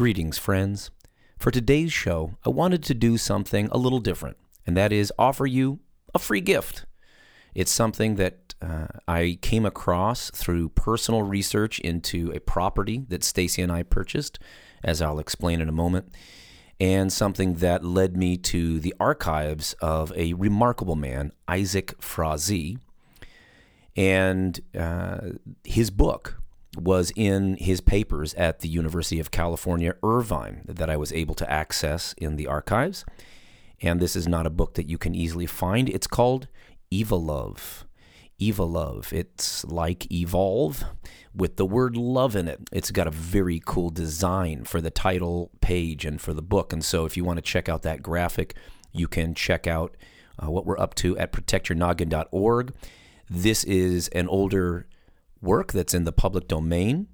[0.00, 0.90] Greetings, friends.
[1.38, 5.44] For today's show, I wanted to do something a little different, and that is offer
[5.44, 5.80] you
[6.14, 6.86] a free gift.
[7.54, 13.60] It's something that uh, I came across through personal research into a property that Stacy
[13.60, 14.38] and I purchased,
[14.82, 16.14] as I'll explain in a moment,
[16.80, 22.78] and something that led me to the archives of a remarkable man, Isaac Frazee,
[23.94, 25.32] and uh,
[25.62, 26.39] his book
[26.76, 31.50] was in his papers at the University of California, Irvine, that I was able to
[31.50, 33.04] access in the archives.
[33.82, 35.88] And this is not a book that you can easily find.
[35.88, 36.48] It's called
[36.92, 37.84] Evolove.
[38.40, 39.12] Eva Love.
[39.12, 40.82] It's like evolve
[41.34, 42.60] with the word love in it.
[42.72, 46.72] It's got a very cool design for the title page and for the book.
[46.72, 48.56] And so if you want to check out that graphic,
[48.92, 49.94] you can check out
[50.42, 52.72] uh, what we're up to at protectyournoggin.org.
[53.28, 54.86] This is an older
[55.40, 57.08] work that's in the public domain.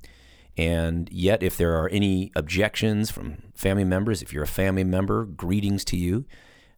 [0.57, 5.25] And yet, if there are any objections from family members, if you're a family member,
[5.25, 6.25] greetings to you.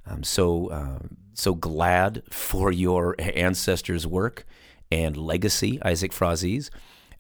[0.05, 0.98] I'm so uh,
[1.34, 4.47] so glad for your ancestors' work
[4.91, 6.70] and legacy, Isaac Frazee's.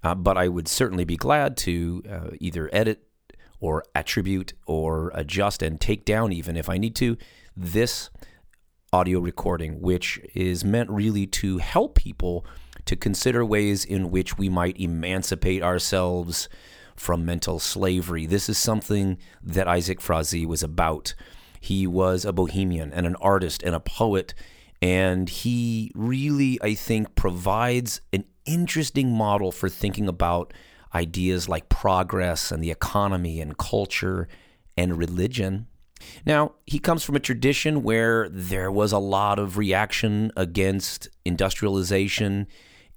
[0.02, 3.04] Uh, but I would certainly be glad to uh, either edit
[3.60, 7.16] or attribute or adjust and take down, even if I need to,
[7.56, 8.10] this
[8.92, 12.46] audio recording, which is meant really to help people
[12.88, 16.48] to consider ways in which we might emancipate ourselves
[16.96, 18.24] from mental slavery.
[18.24, 21.14] This is something that Isaac Frazee was about.
[21.60, 24.32] He was a bohemian and an artist and a poet,
[24.80, 30.54] and he really, I think, provides an interesting model for thinking about
[30.94, 34.28] ideas like progress and the economy and culture
[34.78, 35.66] and religion.
[36.24, 42.46] Now, he comes from a tradition where there was a lot of reaction against industrialization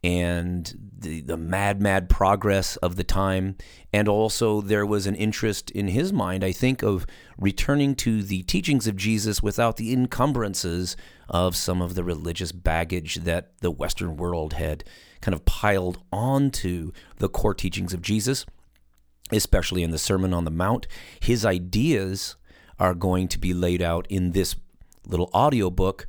[0.04, 3.56] and the, the mad, mad progress of the time.
[3.94, 7.06] And also, there was an interest in his mind, I think, of
[7.38, 10.96] returning to the teachings of Jesus without the encumbrances
[11.30, 14.84] of some of the religious baggage that the Western world had
[15.22, 18.46] kind of piled onto the core teachings of Jesus,
[19.32, 20.88] especially in the Sermon on the Mount.
[21.20, 22.36] His ideas
[22.80, 24.56] are going to be laid out in this
[25.06, 26.08] little audio book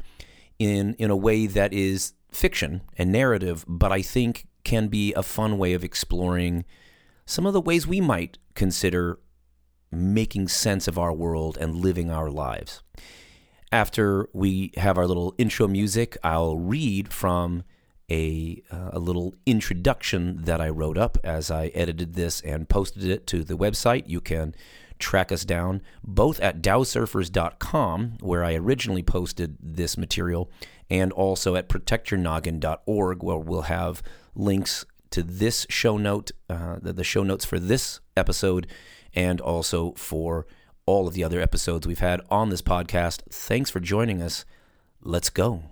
[0.58, 5.22] in, in a way that is fiction and narrative, but I think can be a
[5.22, 6.64] fun way of exploring
[7.26, 9.18] some of the ways we might consider
[9.90, 12.82] making sense of our world and living our lives.
[13.70, 17.64] After we have our little intro music, I'll read from
[18.10, 23.04] a, uh, a little introduction that I wrote up as I edited this and posted
[23.04, 24.04] it to the website.
[24.06, 24.54] You can
[24.98, 30.50] track us down both at dowsurfers.com, where I originally posted this material,
[30.90, 34.02] and also at protectyournoggin.org, where we'll have
[34.34, 38.66] links to this show note, uh, the, the show notes for this episode,
[39.14, 40.46] and also for
[40.86, 43.20] all of the other episodes we've had on this podcast.
[43.30, 44.44] Thanks for joining us.
[45.02, 45.62] Let's go.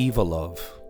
[0.00, 0.80] Evolove.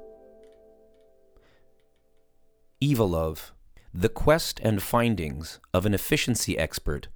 [2.83, 3.53] Evolove,
[3.93, 7.09] the quest and findings of an efficiency expert,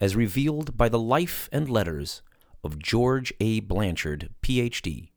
[0.00, 2.22] as revealed by the life and letters
[2.62, 3.58] of George A.
[3.58, 5.10] Blanchard, Ph.D.,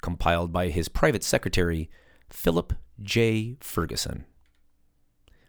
[0.00, 1.90] compiled by his private secretary,
[2.30, 3.58] Philip J.
[3.60, 4.24] Ferguson.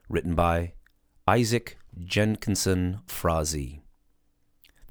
[0.10, 0.74] Written by
[1.26, 3.80] Isaac Jenkinson Frazee.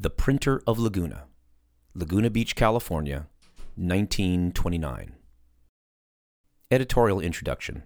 [0.00, 1.24] The Printer of Laguna,
[1.94, 3.26] Laguna Beach, California,
[3.76, 5.14] 1929.
[6.70, 7.82] Editorial Introduction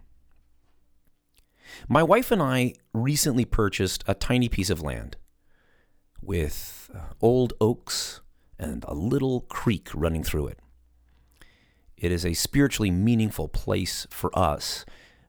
[1.88, 5.16] My wife and I recently purchased a tiny piece of land
[6.22, 8.20] with uh, old oaks
[8.56, 10.58] and a little creek running through it.
[11.96, 14.84] It is a spiritually meaningful place for us.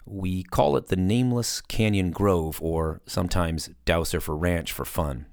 [0.06, 5.26] We call it the Nameless Canyon Grove, or sometimes Dow Surfer Ranch for fun.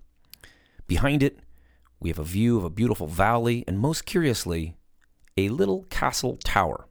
[0.87, 1.41] Behind it,
[2.01, 4.78] we have a view of a beautiful valley, and most curiously,
[5.39, 6.89] a little castle tower.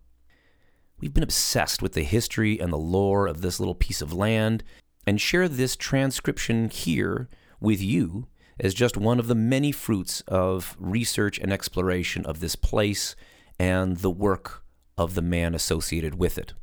[0.99, 4.63] We've been obsessed with the history and the lore of this little piece of land
[5.05, 7.27] and share this transcription here
[7.59, 8.27] with you
[8.57, 13.17] as just one of the many fruits of research and exploration of this place
[13.59, 14.63] and the work
[14.97, 16.53] of the man associated with it.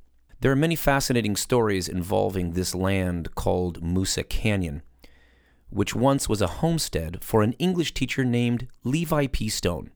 [0.40, 4.82] There are many fascinating stories involving this land called Moosa Canyon,
[5.68, 9.50] which once was a homestead for an English teacher named Levi P.
[9.50, 9.90] Stone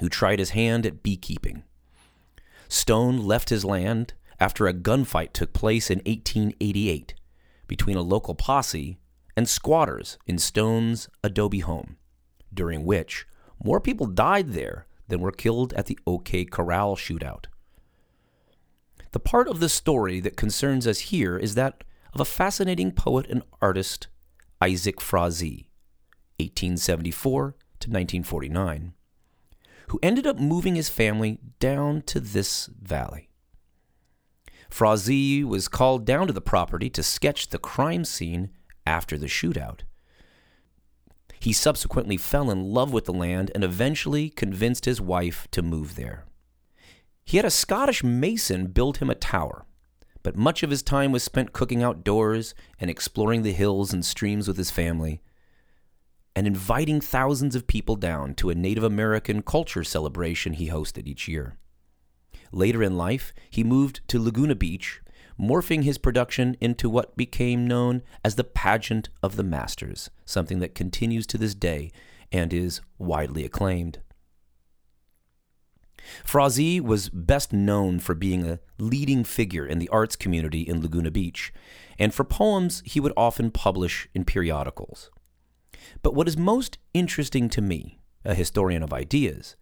[0.00, 1.62] who tried his hand at beekeeping.
[2.68, 7.14] Stone left his land after a gunfight took place in 1888
[7.66, 8.98] between a local posse
[9.36, 11.96] and squatters in Stone's adobe home,
[12.52, 13.26] during which
[13.62, 17.44] more people died there than were killed at the OK Corral shootout.
[19.12, 21.84] The part of the story that concerns us here is that
[22.14, 24.08] of a fascinating poet and artist,
[24.60, 25.68] Isaac Frazee,
[26.38, 28.94] 1874 to 1949,
[29.88, 33.28] who ended up moving his family down to this valley.
[34.70, 38.50] Frazee was called down to the property to sketch the crime scene
[38.86, 39.80] after the shootout.
[41.38, 45.96] He subsequently fell in love with the land and eventually convinced his wife to move
[45.96, 46.24] there.
[47.24, 49.66] He had a Scottish mason build him a tower,
[50.22, 54.48] but much of his time was spent cooking outdoors and exploring the hills and streams
[54.48, 55.20] with his family,
[56.34, 61.28] and inviting thousands of people down to a Native American culture celebration he hosted each
[61.28, 61.58] year.
[62.52, 65.00] Later in life, he moved to Laguna Beach,
[65.40, 70.74] morphing his production into what became known as the Pageant of the Masters, something that
[70.74, 71.90] continues to this day
[72.30, 74.00] and is widely acclaimed.
[76.24, 81.10] Frazee was best known for being a leading figure in the arts community in Laguna
[81.10, 81.52] Beach,
[81.98, 85.10] and for poems he would often publish in periodicals.
[86.02, 89.56] But what is most interesting to me, a historian of ideas,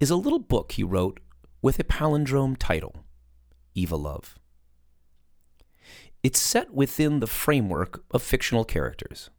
[0.00, 1.20] is a little book he wrote
[1.62, 3.04] with a palindrome title
[3.76, 4.36] Evolove.
[6.22, 9.30] It's set within the framework of fictional characters.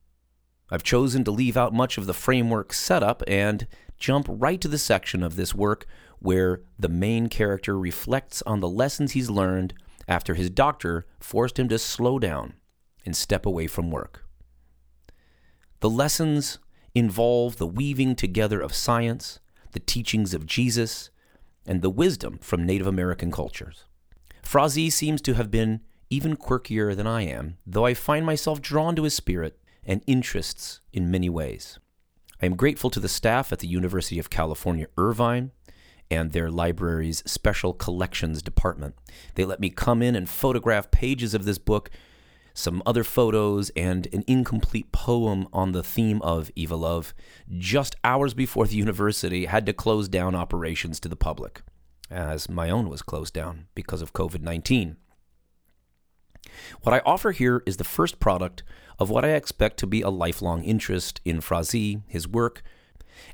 [0.72, 3.68] I've chosen to leave out much of the framework setup and
[3.98, 5.86] jump right to the section of this work
[6.20, 9.74] where the main character reflects on the lessons he's learned
[10.08, 12.54] after his doctor forced him to slow down
[13.06, 14.26] and step away from work.
[15.82, 16.60] The lessons
[16.94, 19.40] involve the weaving together of science,
[19.72, 21.10] the teachings of Jesus,
[21.66, 23.86] and the wisdom from Native American cultures.
[24.42, 28.96] Frazee seems to have been even quirkier than I am, though I find myself drawn
[28.96, 31.80] to his spirit and interests in many ways.
[32.42, 35.52] I am grateful to the staff at the University of California, Irvine,
[36.10, 38.96] and their library's special collections department.
[39.36, 41.92] They let me come in and photograph pages of this book,
[42.60, 47.14] some other photos, and an incomplete poem on the theme of Evolove
[47.58, 51.62] just hours before the university had to close down operations to the public,
[52.12, 54.98] as my own was closed down because of COVID 19.
[56.82, 58.64] What I offer here is the first product
[58.98, 62.62] of what I expect to be a lifelong interest in Frazee, his work,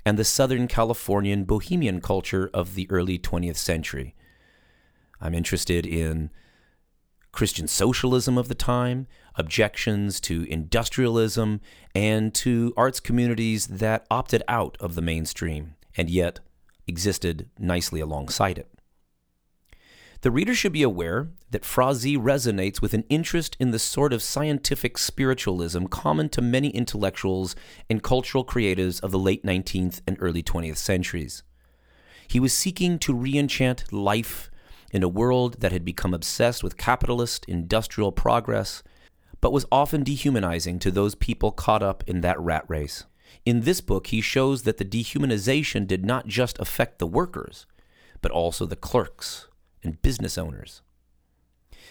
[0.05, 4.15] and the Southern Californian bohemian culture of the early 20th century.
[5.19, 6.29] I'm interested in
[7.35, 11.59] Christian socialism of the time, objections to industrialism,
[11.93, 16.39] and to arts communities that opted out of the mainstream and yet
[16.87, 18.71] existed nicely alongside it.
[20.21, 24.23] The reader should be aware that Frazee resonates with an interest in the sort of
[24.23, 27.53] scientific spiritualism common to many intellectuals
[27.89, 31.43] and cultural creatives of the late 19th and early 20th centuries.
[32.27, 34.49] He was seeking to reenchant life
[34.95, 38.81] in a world that had become obsessed with capitalist, industrial progress,
[39.41, 43.03] but was often dehumanizing to those people caught up in that rat race.
[43.45, 47.65] In this book, he shows that the dehumanization did not just affect the workers,
[48.21, 49.49] but also the clerks,
[49.83, 50.81] and business owners.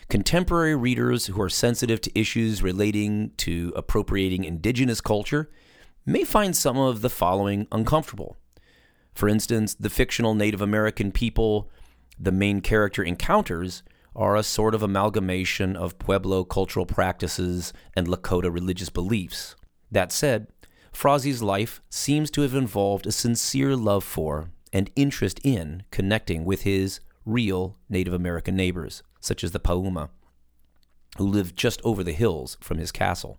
[0.08, 5.50] Contemporary readers who are sensitive to issues relating to appropriating indigenous culture
[6.06, 8.38] may find some of the following uncomfortable.
[9.14, 11.70] For instance, the fictional Native American people
[12.18, 13.82] the main character encounters
[14.16, 19.56] are a sort of amalgamation of Pueblo cultural practices and Lakota religious beliefs.
[19.90, 20.46] That said,
[20.92, 26.62] Frazee's life seems to have involved a sincere love for and interest in connecting with
[26.62, 30.10] his real Native American neighbors, such as the Pauma,
[31.16, 33.38] who lived just over the hills from his castle.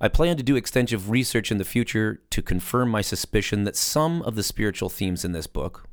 [0.00, 4.22] I plan to do extensive research in the future to confirm my suspicion that some
[4.22, 5.87] of the spiritual themes in this book,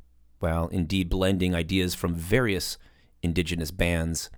[0.46, 2.78] while indeed blending ideas from various
[3.24, 4.30] indigenous bands,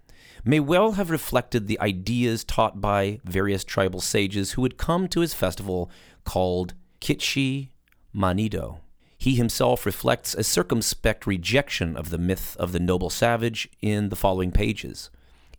[0.46, 5.20] may well have reflected the ideas taught by various tribal sages who had come to
[5.20, 5.92] his festival
[6.24, 7.72] called Kitchi
[8.16, 8.78] Manido.
[9.18, 14.16] He himself reflects a circumspect rejection of the myth of the noble savage in the
[14.16, 15.10] following pages,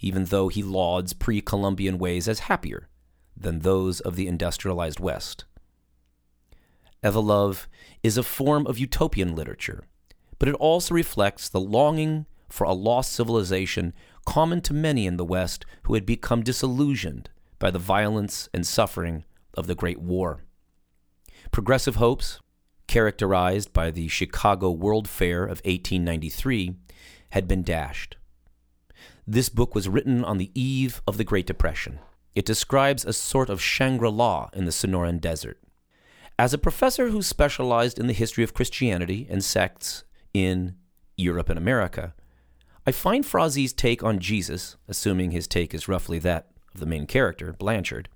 [0.00, 2.88] even though he lauds pre Columbian ways as happier
[3.36, 5.44] than those of the industrialized West.
[7.04, 7.68] Evolove
[8.02, 9.84] is a form of utopian literature,
[10.38, 13.92] but it also reflects the longing for a lost civilization
[14.24, 19.24] common to many in the West who had become disillusioned by the violence and suffering
[19.54, 20.44] of the Great War.
[21.50, 22.40] Progressive hopes,
[22.86, 26.76] characterized by the Chicago World Fair of 1893,
[27.30, 28.16] had been dashed.
[29.26, 31.98] This book was written on the eve of the Great Depression.
[32.34, 35.58] It describes a sort of Shangri La in the Sonoran Desert.
[36.38, 40.04] As a professor who specialized in the history of Christianity and sects
[40.34, 40.76] in
[41.16, 42.14] Europe and America,
[42.86, 47.06] I find Frazee's take on Jesus, assuming his take is roughly that of the main
[47.06, 48.08] character, Blanchard,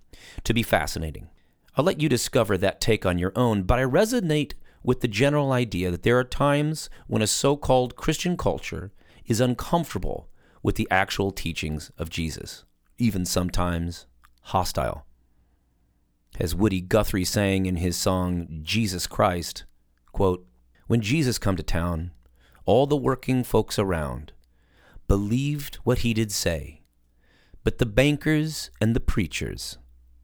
[0.45, 1.28] to be fascinating.
[1.76, 4.52] I'll let you discover that take on your own, but I resonate
[4.83, 8.92] with the general idea that there are times when a so called Christian culture
[9.26, 10.28] is uncomfortable
[10.62, 12.64] with the actual teachings of Jesus,
[12.99, 14.07] even sometimes
[14.42, 15.07] hostile.
[16.40, 19.64] As Woody Guthrie sang in his song Jesus Christ,
[20.12, 20.47] quote,
[20.92, 22.11] When Jesus come to town,
[22.66, 24.32] all the working folks around
[25.08, 26.82] believed what he did say,
[27.64, 29.78] but the bankers and the preachers,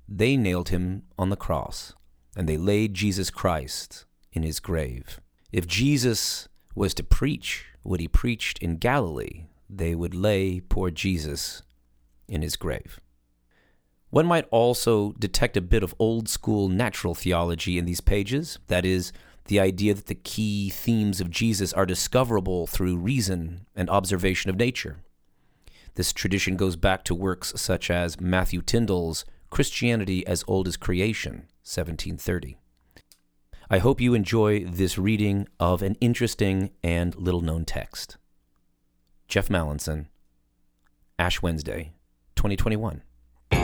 [0.07, 1.95] they nailed him on the cross,
[2.37, 5.23] and they laid Jesus Christ in his grave.
[5.53, 11.63] If Jesus was to preach what he preached in Galilee, they would lay poor Jesus
[12.29, 13.01] in his grave.
[14.11, 18.85] One might also detect a bit of old school natural theology in these pages, that
[18.85, 19.15] is,
[19.49, 24.57] the idea that the key themes of Jesus are discoverable through reason and observation of
[24.57, 24.99] nature.
[25.95, 31.47] This tradition goes back to works such as Matthew Tindal's Christianity as Old as Creation,
[31.65, 32.59] 1730.
[33.71, 38.17] I hope you enjoy this reading of an interesting and little known text.
[39.29, 40.07] Jeff Mallinson,
[41.19, 41.93] Ash Wednesday,
[42.37, 43.03] 2021.
[43.51, 43.57] The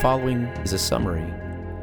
[0.00, 1.32] following is a summary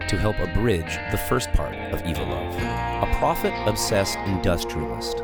[0.09, 2.55] to help abridge the first part of Evolove.
[2.57, 5.21] A profit obsessed industrialist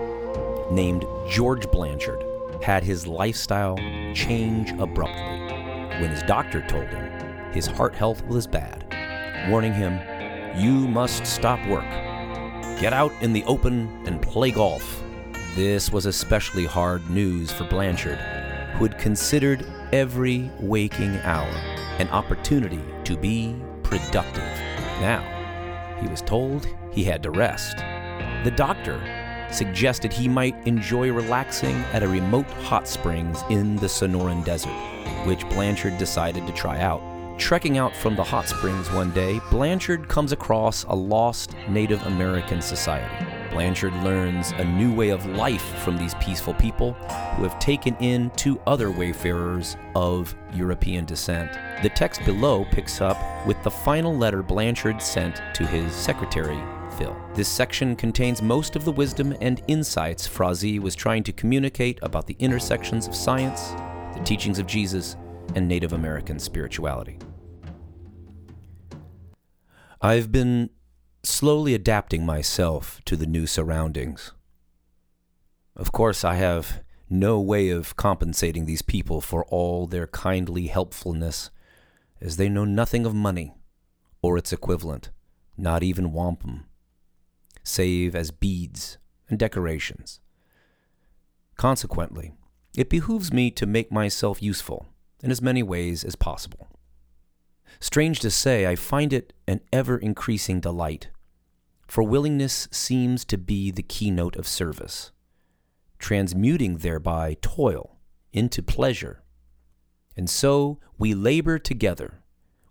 [0.69, 2.23] named George Blanchard
[2.61, 3.77] had his lifestyle
[4.13, 5.23] change abruptly
[5.99, 8.85] when his doctor told him his heart health was bad,
[9.49, 9.99] warning him,
[10.55, 11.89] You must stop work.
[12.79, 15.01] Get out in the open and play golf.
[15.55, 18.19] This was especially hard news for Blanchard,
[18.75, 21.49] who had considered every waking hour
[21.97, 24.64] an opportunity to be productive.
[25.01, 25.23] Now,
[26.01, 27.77] he was told he had to rest.
[28.43, 28.99] The doctor
[29.51, 34.75] suggested he might enjoy relaxing at a remote hot springs in the Sonoran Desert,
[35.25, 37.01] which Blanchard decided to try out.
[37.37, 42.61] Trekking out from the hot springs one day, Blanchard comes across a lost Native American
[42.61, 43.34] society.
[43.55, 48.29] Blanchard learns a new way of life from these peaceful people who have taken in
[48.31, 51.53] two other wayfarers of European descent.
[51.81, 56.61] The text below picks up with the final letter Blanchard sent to his secretary,
[56.97, 57.15] Phil.
[57.33, 62.27] This section contains most of the wisdom and insights Frazee was trying to communicate about
[62.27, 63.69] the intersections of science,
[64.17, 65.15] the teachings of Jesus,
[65.55, 67.19] and Native American spirituality.
[70.01, 70.71] I've been
[71.25, 74.31] slowly adapting myself to the new surroundings.
[75.75, 81.49] Of course, I have no way of compensating these people for all their kindly helpfulness,
[82.21, 83.53] as they know nothing of money
[84.21, 85.09] or its equivalent,
[85.57, 86.65] not even wampum,
[87.63, 88.97] save as beads
[89.29, 90.19] and decorations.
[91.57, 92.33] Consequently,
[92.75, 94.87] it behooves me to make myself useful
[95.21, 96.67] in as many ways as possible.
[97.79, 101.09] Strange to say, I find it an ever increasing delight
[101.87, 105.11] for willingness seems to be the keynote of service,
[105.99, 107.97] transmuting thereby toil
[108.33, 109.23] into pleasure.
[110.17, 112.21] And so we labor together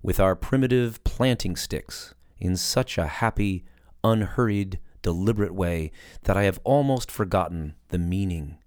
[0.03, 3.65] with our primitive planting sticks in such a happy,
[4.03, 5.93] unhurried, deliberate way
[6.23, 8.59] that I have almost forgotten the meaning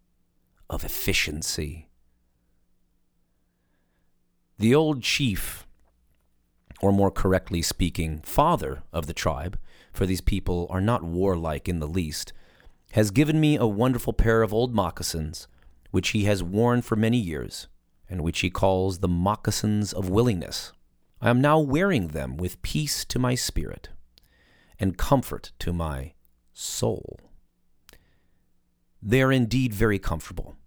[0.69, 1.89] of efficiency.
[4.59, 5.67] The old chief,
[6.81, 9.59] or more correctly speaking, father of the tribe,
[9.97, 12.31] for these people are not warlike in the least,
[12.91, 15.47] has given me a wonderful pair of old moccasins,
[15.89, 17.67] which he has worn for many years,
[18.07, 20.71] and which he calls the moccasins of willingness.
[21.19, 23.89] I am now wearing them with peace to my spirit
[24.79, 26.13] and comfort to my
[26.53, 27.19] soul.
[29.01, 30.57] They are indeed very comfortable.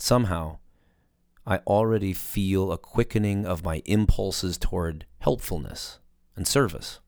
[0.00, 0.58] Somehow,
[1.46, 6.00] I already feel a quickening of my impulses toward helpfulness
[6.34, 6.98] and service.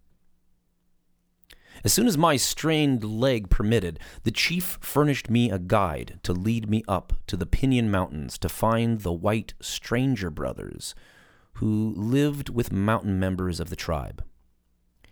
[1.85, 6.69] As soon as my strained leg permitted, the chief furnished me a guide to lead
[6.69, 10.95] me up to the Pinion Mountains to find the white stranger brothers
[11.55, 14.25] who lived with mountain members of the tribe.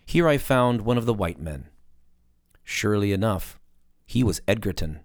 [0.05, 1.69] Here I found one of the white men.
[2.63, 3.59] Surely enough,
[4.05, 5.01] he was Edgerton,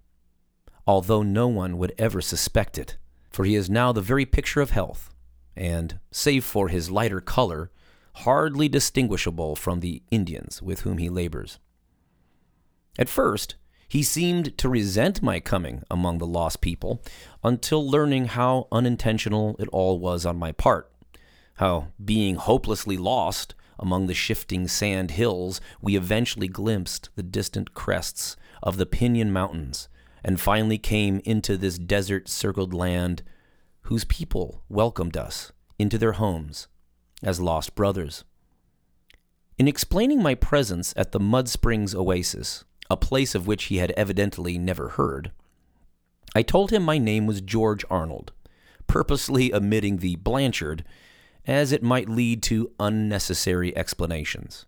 [0.86, 2.98] although no one would ever suspect it,
[3.30, 5.10] for he is now the very picture of health,
[5.56, 7.72] and, save for his lighter color,
[8.14, 11.60] hardly distinguishable from the Indians with whom he labors.
[12.98, 13.56] At first,
[13.92, 17.04] He seemed to resent my coming among the lost people
[17.44, 20.90] until learning how unintentional it all was on my part.
[21.56, 28.38] How, being hopelessly lost among the shifting sand hills, we eventually glimpsed the distant crests
[28.64, 29.90] of the Pinion Mountains
[30.24, 33.24] and finally came into this desert circled land
[33.82, 36.70] whose people welcomed us into their homes
[37.24, 38.24] as lost brothers.
[39.58, 43.92] In explaining my presence at the Mud Springs Oasis, a place of which he had
[43.92, 45.32] evidently never heard,
[46.34, 48.32] I told him my name was George Arnold,
[48.88, 50.84] purposely omitting the Blanchard,
[51.46, 54.66] as it might lead to unnecessary explanations.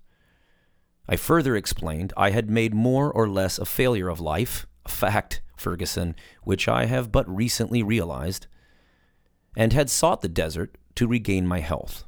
[1.08, 5.42] I further explained I had made more or less a failure of life, a fact,
[5.58, 8.48] Ferguson, which I have but recently realized,
[9.56, 12.06] and had sought the desert to regain my health.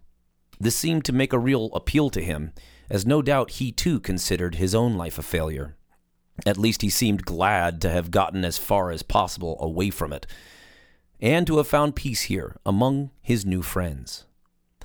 [0.59, 2.53] This seemed to make a real appeal to him,
[2.89, 5.75] as no doubt he too considered his own life a failure.
[6.45, 10.27] At least he seemed glad to have gotten as far as possible away from it,
[11.19, 14.25] and to have found peace here among his new friends.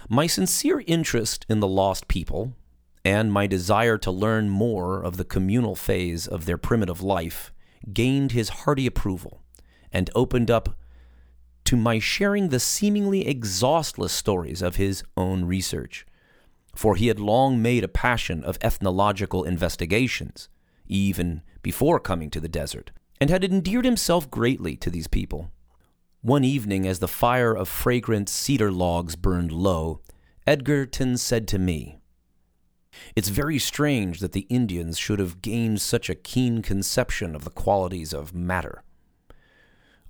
[0.08, 2.54] My sincere interest in the lost people,
[3.04, 7.52] and my desire to learn more of the communal phase of their primitive life,
[7.92, 9.42] gained his hearty approval,
[9.92, 10.76] and opened up
[11.70, 16.04] to my sharing the seemingly exhaustless stories of his own research.
[16.74, 20.48] For he had long made a passion of ethnological investigations
[20.88, 25.52] even before coming to the desert, and had endeared himself greatly to these people.
[26.22, 30.00] One evening, as the fire of fragrant cedar logs burned low,
[30.48, 32.00] Edgerton said to me,
[33.14, 37.50] It's very strange that the Indians should have gained such a keen conception of the
[37.50, 38.82] qualities of matter.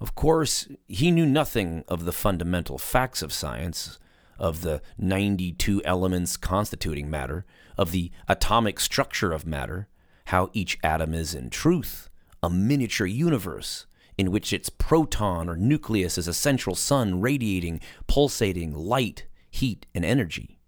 [0.00, 3.98] Of course, he knew nothing of the fundamental facts of science,
[4.38, 7.44] of the 92 elements constituting matter,
[7.76, 9.88] of the atomic structure of matter,
[10.26, 12.08] how each atom is in truth
[12.42, 18.74] a miniature universe in which its proton or nucleus is a central sun radiating, pulsating
[18.74, 20.60] light, heat, and energy,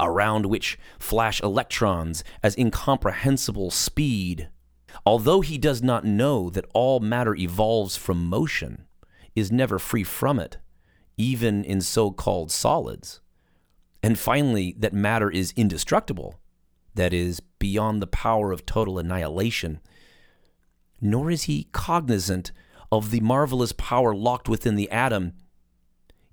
[0.00, 4.48] around which flash electrons as incomprehensible speed.
[5.06, 8.86] Although he does not know that all matter evolves from motion,
[9.34, 10.58] is never free from it,
[11.16, 13.20] even in so called solids.
[14.02, 16.38] And finally, that matter is indestructible,
[16.94, 19.80] that is, beyond the power of total annihilation.
[21.00, 22.52] Nor is he cognizant
[22.90, 25.34] of the marvelous power locked within the atom.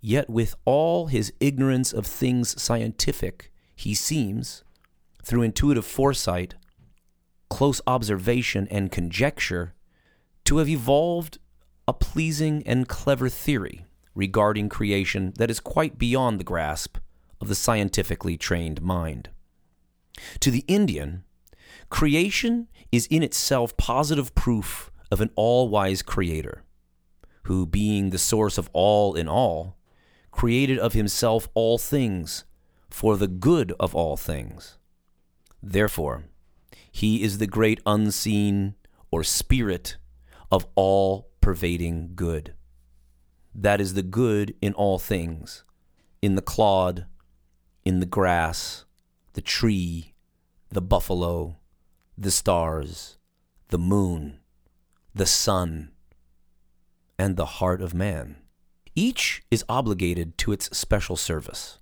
[0.01, 4.63] Yet, with all his ignorance of things scientific, he seems,
[5.23, 6.55] through intuitive foresight,
[7.49, 9.73] close observation, and conjecture,
[10.45, 11.37] to have evolved
[11.87, 16.97] a pleasing and clever theory regarding creation that is quite beyond the grasp
[17.41, 19.29] of the scientifically trained mind.
[20.39, 21.23] To the Indian,
[21.89, 26.63] creation is in itself positive proof of an all wise creator,
[27.43, 29.77] who, being the source of all in all,
[30.31, 32.45] created of himself all things
[32.89, 34.77] for the good of all things.
[35.61, 36.25] Therefore,
[36.95, 38.73] he is the great unseen
[39.11, 39.97] or spirit
[40.49, 42.53] of all pervading good.
[43.53, 45.65] That is the good in all things,
[46.21, 47.05] in the clod,
[47.83, 48.85] in the grass,
[49.33, 50.13] the tree,
[50.69, 51.57] the buffalo,
[52.17, 53.17] the stars,
[53.67, 54.39] the moon,
[55.13, 55.91] the sun,
[57.19, 58.37] and the heart of man.
[58.95, 61.77] Each is obligated to its special service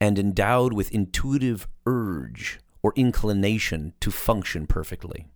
[0.00, 5.26] and endowed with intuitive urge or inclination to function perfectly.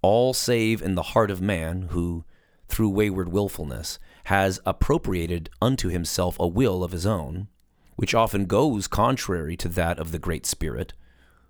[0.00, 2.24] All save in the heart of man, who,
[2.68, 7.48] through wayward wilfulness, has appropriated unto himself a will of his own,
[7.96, 10.92] which often goes contrary to that of the Great Spirit,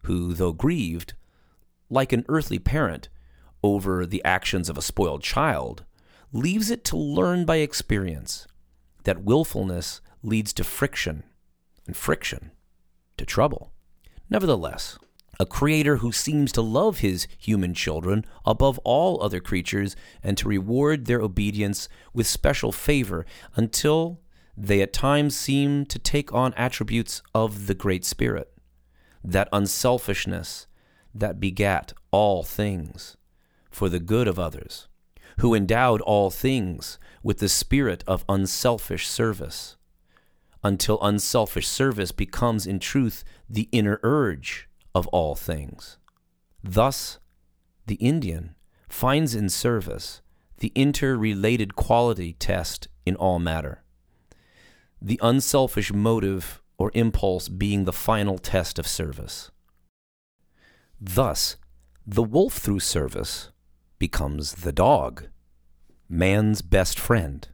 [0.04, 1.12] who, though grieved,
[1.90, 3.10] like an earthly parent,
[3.62, 5.84] over the actions of a spoiled child,
[6.32, 8.46] leaves it to learn by experience
[9.04, 11.22] that willfulness leads to friction,
[11.86, 12.50] and friction
[13.18, 13.74] to trouble.
[14.28, 14.98] Nevertheless,
[15.38, 20.48] a creator who seems to love his human children above all other creatures and to
[20.48, 24.20] reward their obedience with special favor until
[24.56, 28.50] they at times seem to take on attributes of the Great Spirit,
[29.22, 30.66] that unselfishness
[31.14, 33.16] that begat all things
[33.70, 34.88] for the good of others,
[35.40, 39.76] who endowed all things with the spirit of unselfish service,
[40.64, 45.98] until unselfish service becomes in truth the inner urge of all things.
[46.62, 47.18] Thus,
[47.86, 48.54] the Indian
[48.88, 50.22] finds in service
[50.58, 53.82] the interrelated quality test in all matter
[55.00, 59.50] the unselfish motive or impulse being the final test of service.
[61.00, 61.56] Thus,
[62.04, 63.50] the wolf through service
[63.98, 65.28] becomes the dog,
[66.08, 67.46] man's best friend.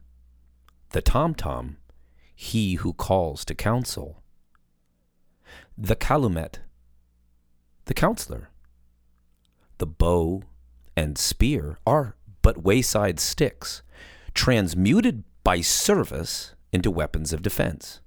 [0.91, 1.77] The tom tom,
[2.35, 4.22] he who calls to counsel.
[5.77, 6.59] The calumet,
[7.85, 8.49] the counselor.
[9.79, 10.43] The bow
[10.95, 13.81] and spear are but wayside sticks,
[14.35, 18.01] transmuted by service into weapons of defense.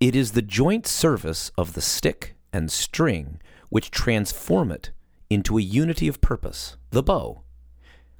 [0.00, 4.90] It is the joint service of the stick and string which transform it
[5.30, 7.42] into a unity of purpose, the bow.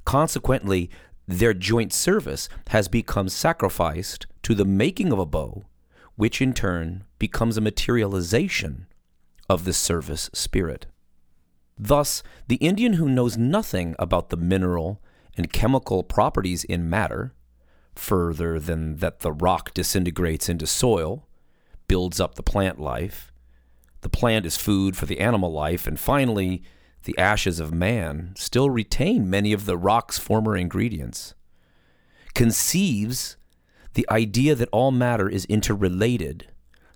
[0.05, 0.89] Consequently,
[1.27, 5.65] their joint service has become sacrificed to the making of a bow,
[6.15, 8.87] which in turn becomes a materialization
[9.53, 10.87] of the service spirit.
[11.79, 15.03] Thus, the Indian who knows nothing about the mineral
[15.37, 17.35] and chemical properties in matter,
[17.95, 21.29] further than that the rock disintegrates into soil,
[21.87, 23.31] builds up the plant life,
[24.01, 26.63] the plant is food for the animal life, and finally,
[27.05, 31.35] the ashes of man still retain many of the rock's former ingredients,
[32.35, 33.37] conceives
[33.93, 36.47] the idea that all matter is interrelated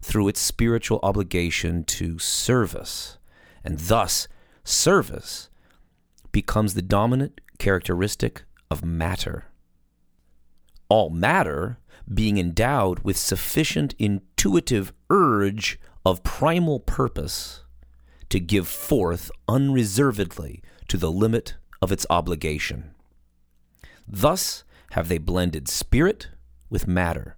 [0.07, 3.19] through its spiritual obligation to service,
[3.65, 4.29] and thus
[4.63, 5.51] service
[6.31, 9.47] becomes the dominant characteristic of matter.
[10.89, 11.79] All matter
[12.13, 17.65] being endowed with sufficient intuitive urge of primal purpose
[18.29, 22.95] to give forth unreservedly to the limit of its obligation.
[24.07, 26.29] Thus have they blended spirit
[26.71, 27.37] with matter,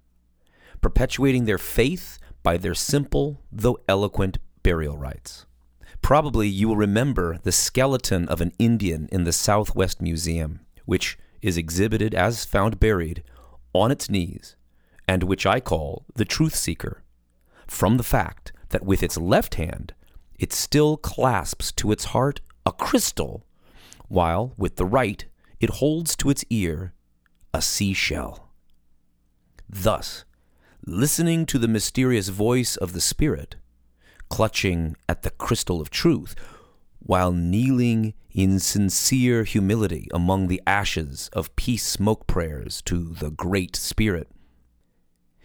[0.82, 5.44] perpetuating their faith by their simple though eloquent burial rites.
[6.00, 11.58] Probably you will remember the skeleton of an Indian in the Southwest Museum, which is
[11.58, 13.22] exhibited as found buried
[13.74, 14.56] on its knees,
[15.06, 17.02] and which I call the truth seeker,
[17.66, 19.92] from the fact that with its left hand
[20.38, 23.44] it still clasps to its heart a crystal,
[24.08, 25.22] while with the right
[25.60, 26.94] it holds to its ear
[27.52, 28.48] a seashell.
[29.68, 30.24] Thus,
[30.86, 33.56] listening to the mysterious voice of the Spirit,
[34.28, 36.34] clutching at the crystal of truth,
[36.98, 43.74] while kneeling in sincere humility among the ashes of peace smoke prayers to the Great
[43.74, 44.28] Spirit,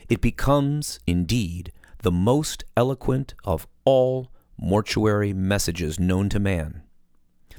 [0.09, 6.83] it becomes, indeed, the most eloquent of all mortuary messages known to man.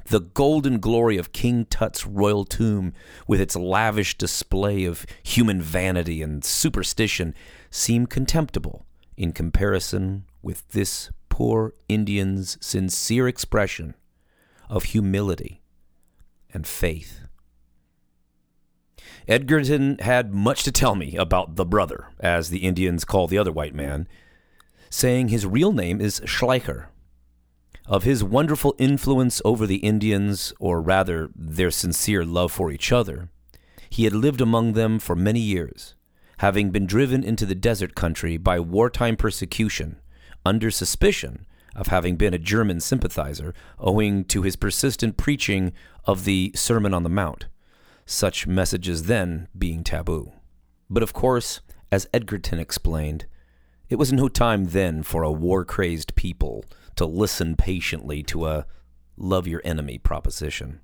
[0.05, 2.93] The golden glory of King Tut's royal tomb,
[3.27, 7.33] with its lavish display of human vanity and superstition,
[7.75, 8.85] seem contemptible
[9.17, 13.93] in comparison with this poor Indian's sincere expression
[14.69, 15.61] of humility
[16.53, 17.27] and faith.
[19.27, 23.51] Edgerton had much to tell me about the brother, as the Indians call the other
[23.51, 24.07] white man,
[24.89, 26.85] saying his real name is Schleicher.
[27.87, 33.29] Of his wonderful influence over the Indians, or rather their sincere love for each other,
[33.89, 35.94] he had lived among them for many years,
[36.39, 39.99] having been driven into the desert country by wartime persecution,
[40.45, 41.45] under suspicion
[41.75, 45.73] of having been a German sympathizer, owing to his persistent preaching
[46.05, 47.47] of the Sermon on the Mount,
[48.05, 50.31] such messages then being taboo.
[50.89, 53.25] But of course, as Edgerton explained,
[53.89, 58.65] it was no time then for a war crazed people to listen patiently to a
[59.17, 60.79] love your enemy proposition.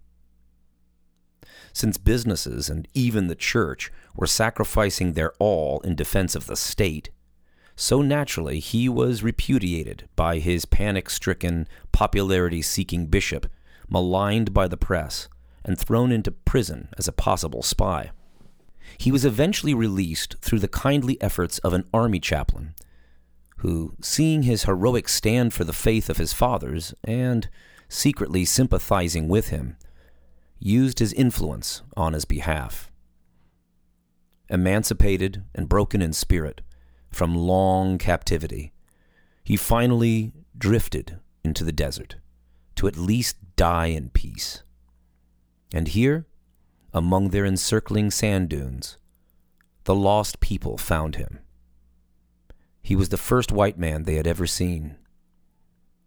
[1.74, 7.10] Since businesses and even the church were sacrificing their all in defense of the state,
[7.76, 13.48] so naturally he was repudiated by his panic stricken, popularity seeking bishop,
[13.90, 15.28] maligned by the press,
[15.64, 18.12] and thrown into prison as a possible spy.
[18.98, 22.76] He was eventually released through the kindly efforts of an army chaplain
[23.58, 27.48] who, seeing his heroic stand for the faith of his fathers and
[27.88, 29.78] secretly sympathizing with him,
[30.60, 32.91] used his influence on his behalf.
[34.52, 36.62] Emancipated and broken in spirit
[37.10, 38.72] from long captivity,
[39.44, 42.18] he finally drifted into the desert
[42.76, 44.62] to at least die in peace.
[45.74, 46.28] And here,
[46.94, 48.98] among their encircling sand dunes,
[49.86, 51.40] the lost people found him
[52.82, 54.98] he was the first white man they had ever seen,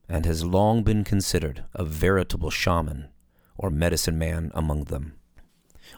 [0.08, 3.08] and has long been considered a veritable shaman
[3.56, 5.14] or medicine man among them.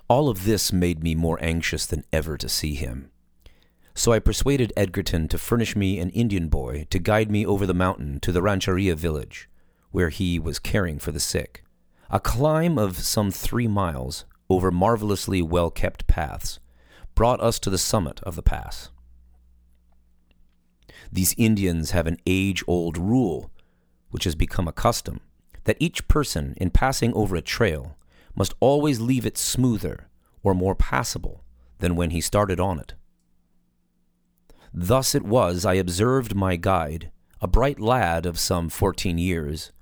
[0.09, 3.11] All of this made me more anxious than ever to see him.
[3.95, 7.75] So I persuaded Edgerton to furnish me an Indian boy to guide me over the
[7.75, 9.49] mountain to the Rancheria village,
[9.91, 11.65] where he was caring for the sick.
[12.11, 16.61] A climb of some three miles over marvelously well kept paths
[17.15, 18.91] brought us to the summit of the pass.
[21.11, 23.51] These Indians have an age old rule,
[24.11, 25.21] which has become a custom,
[25.65, 27.97] that each person in passing over a trail
[28.37, 30.09] must always leave it smoother
[30.43, 31.43] or more passable
[31.79, 32.95] than when he started on it.
[34.73, 39.73] Thus it was I observed my guide, a bright lad of some fourteen years,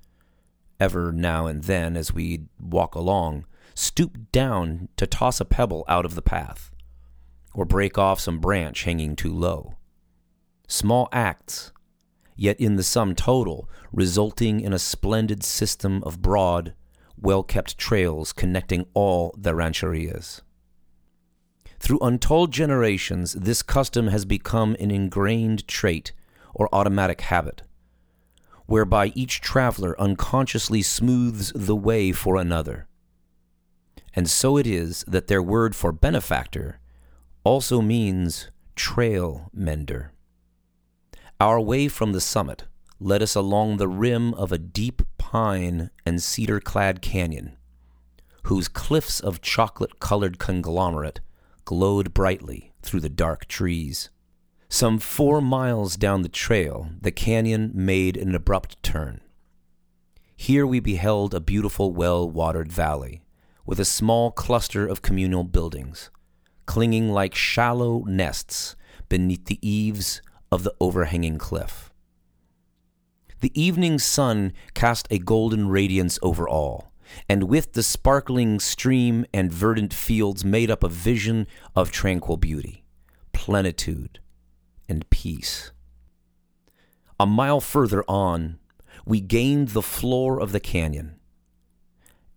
[0.79, 6.05] ever now and then as we'd walk along, stoop down to toss a pebble out
[6.05, 6.71] of the path,
[7.53, 9.75] or break off some branch hanging too low.
[10.67, 11.71] Small acts,
[12.35, 16.73] yet in the sum total, resulting in a splendid system of broad,
[17.25, 20.41] well kept trails connecting all the rancherias.
[21.79, 26.13] Through untold generations, this custom has become an ingrained trait
[26.53, 27.63] or automatic habit,
[28.67, 32.87] whereby each traveler unconsciously smooths the way for another.
[34.13, 36.79] And so it is that their word for benefactor
[37.43, 40.11] also means trail mender.
[41.39, 42.65] Our way from the summit
[42.99, 47.57] led us along the rim of a deep pine and cedar clad canyon,
[48.43, 51.19] whose cliffs of chocolate colored conglomerate
[51.65, 54.09] glowed brightly through the dark trees.
[54.69, 59.21] Some four miles down the trail, the canyon made an abrupt turn.
[60.35, 63.23] Here we beheld a beautiful, well watered valley,
[63.65, 66.09] with a small cluster of communal buildings,
[66.65, 68.75] clinging like shallow nests
[69.07, 71.84] beneath the eaves of the overhanging cliff.
[73.45, 76.91] The evening sun cast a golden radiance over all,
[77.29, 82.85] and with the sparkling stream and verdant fields made up a vision of tranquil beauty,
[83.33, 84.17] plenitude,
[84.89, 85.71] and peace.
[87.19, 88.57] A mile further on,
[89.05, 91.19] we gained the floor of the canyon,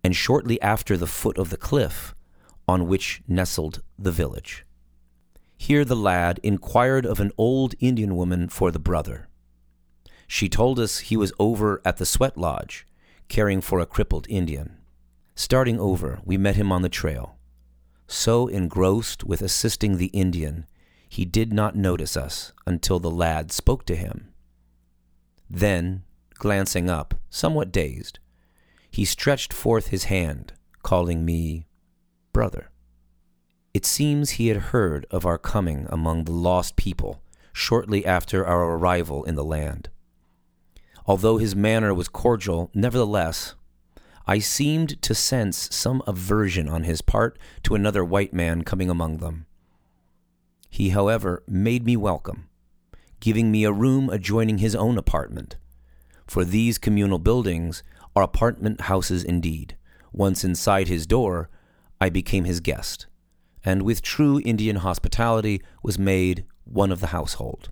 [0.04, 2.14] and shortly after the foot of the cliff
[2.68, 4.66] on which nestled the village.
[5.56, 9.27] Here the lad inquired of an old Indian woman for the brother.
[10.28, 12.86] She told us he was over at the sweat lodge,
[13.28, 14.76] caring for a crippled Indian.
[15.34, 17.38] Starting over, we met him on the trail.
[18.06, 20.66] So engrossed with assisting the Indian,
[21.08, 24.28] he did not notice us until the lad spoke to him.
[25.48, 26.02] Then,
[26.34, 28.18] glancing up, somewhat dazed,
[28.90, 31.66] he stretched forth his hand, calling me
[32.34, 32.70] brother.
[33.72, 38.76] It seems he had heard of our coming among the lost people shortly after our
[38.76, 39.88] arrival in the land.
[41.08, 43.54] Although his manner was cordial, nevertheless,
[44.26, 49.16] I seemed to sense some aversion on his part to another white man coming among
[49.16, 49.46] them.
[50.68, 52.50] He, however, made me welcome,
[53.20, 55.56] giving me a room adjoining his own apartment.
[56.26, 57.82] For these communal buildings
[58.14, 59.78] are apartment houses indeed.
[60.12, 61.48] Once inside his door,
[62.02, 63.06] I became his guest,
[63.64, 67.70] and with true Indian hospitality was made one of the household.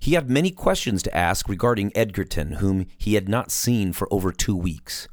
[0.00, 4.32] He had many questions to ask regarding Edgerton, whom he had not seen for over
[4.32, 5.06] two weeks,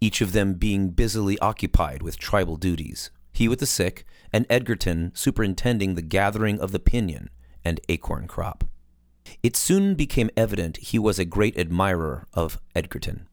[0.00, 5.12] each of them being busily occupied with tribal duties, he with the sick, and Edgerton
[5.14, 7.30] superintending the gathering of the pinyon
[7.64, 8.64] and acorn crop.
[9.44, 13.28] It soon became evident he was a great admirer of Edgerton.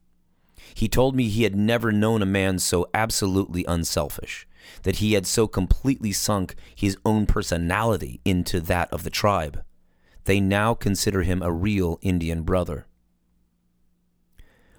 [0.76, 4.48] He told me he had never known a man so absolutely unselfish,
[4.84, 9.63] that he had so completely sunk his own personality into that of the tribe
[10.26, 12.86] they now consider him a real Indian brother.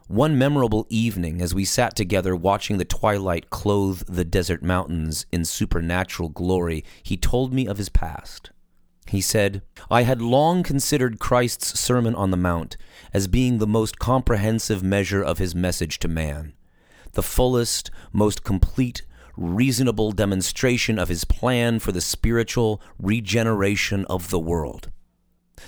[0.08, 5.44] One memorable evening, as we sat together watching the twilight clothe the desert mountains in
[5.44, 8.50] supernatural glory, he told me of his past.
[9.08, 12.76] He said, I had long considered Christ's Sermon on the Mount
[13.12, 16.54] as being the most comprehensive measure of his message to man,
[17.12, 19.02] the fullest, most complete,
[19.36, 24.90] reasonable demonstration of his plan for the spiritual regeneration of the world.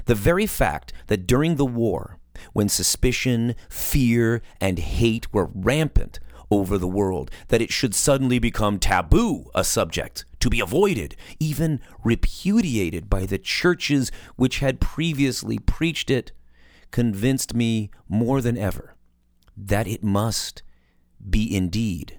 [0.04, 2.18] The very fact that during the war,
[2.52, 6.20] when suspicion, fear, and hate were rampant
[6.50, 11.80] over the world, that it should suddenly become taboo, a subject to be avoided, even
[12.04, 16.32] repudiated by the churches which had previously preached it,
[16.90, 18.94] convinced me more than ever
[19.56, 20.62] that it must
[21.28, 22.18] be indeed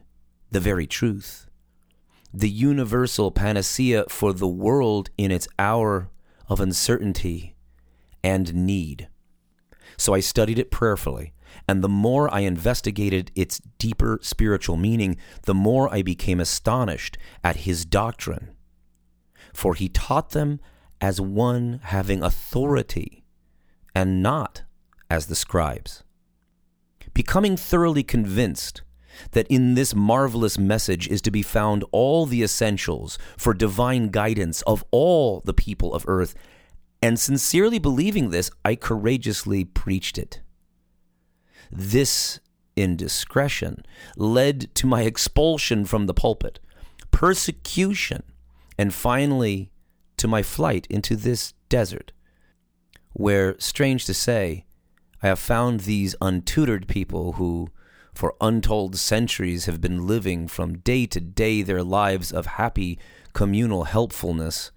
[0.51, 1.47] the very truth.
[2.34, 6.10] The universal panacea for the world in its hour
[6.47, 7.55] of uncertainty
[8.23, 9.08] and need.
[9.97, 11.34] So I studied it prayerfully,
[11.67, 17.58] and the more I investigated its deeper spiritual meaning, the more I became astonished at
[17.58, 18.51] his doctrine.
[19.53, 20.60] For he taught them
[21.01, 23.23] as one having authority,
[23.95, 24.63] and not
[25.10, 26.03] as the scribes.
[27.13, 28.82] Becoming thoroughly convinced
[29.32, 34.62] that in this marvelous message is to be found all the essentials for divine guidance
[34.63, 36.36] of all the people of earth
[37.01, 40.41] and sincerely believing this, I courageously preached it.
[41.71, 42.39] This
[42.75, 43.85] indiscretion
[44.15, 46.59] led to my expulsion from the pulpit,
[47.12, 48.23] persecution,
[48.77, 49.71] and finally
[50.17, 52.12] to my flight into this desert,
[53.13, 54.65] where, strange to say,
[55.21, 57.69] I have found these untutored people who,
[58.13, 62.97] for untold centuries, have been living from day to day their lives of happy
[63.33, 64.71] communal helpfulness,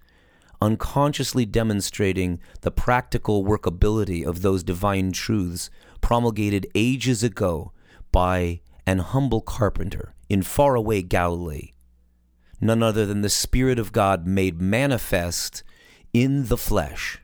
[0.63, 5.69] unconsciously demonstrating the practical workability of those divine truths
[6.01, 7.73] promulgated ages ago
[8.13, 11.73] by an humble carpenter in faraway Galilee,
[12.61, 15.65] none other than the Spirit of God made manifest
[16.13, 17.21] in the flesh.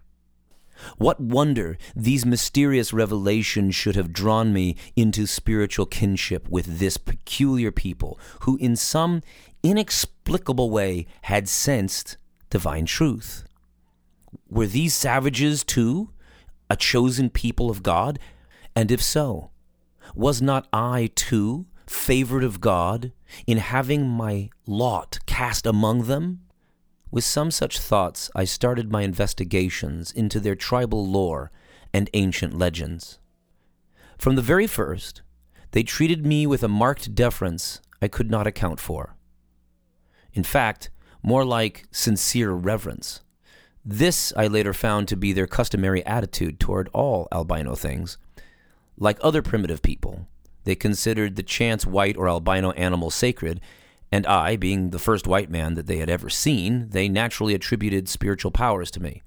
[0.97, 7.71] What wonder these mysterious revelations should have drawn me into spiritual kinship with this peculiar
[7.71, 9.23] people, who in some
[9.63, 12.17] inexplicable way had sensed
[12.51, 13.45] divine truth.
[14.49, 16.11] Were these savages, too,
[16.71, 18.19] a chosen people of God?
[18.77, 19.51] And if so,
[20.15, 23.13] was not I, too, favored of God
[23.47, 26.41] in having my lot cast among them?
[27.11, 31.51] With some such thoughts, I started my investigations into their tribal lore
[31.93, 33.19] and ancient legends.
[34.19, 35.23] From the very first,
[35.71, 39.17] they treated me with a marked deference I could not account for.
[40.35, 40.91] In fact,
[41.23, 43.21] more like sincere reverence.
[43.85, 48.19] This I later found to be their customary attitude toward all albino things.
[48.97, 50.27] Like other primitive people,
[50.65, 53.61] they considered the chance white or albino animal sacred
[54.11, 58.09] and I, being the first white man that they had ever seen, they naturally attributed
[58.09, 59.23] spiritual powers to me,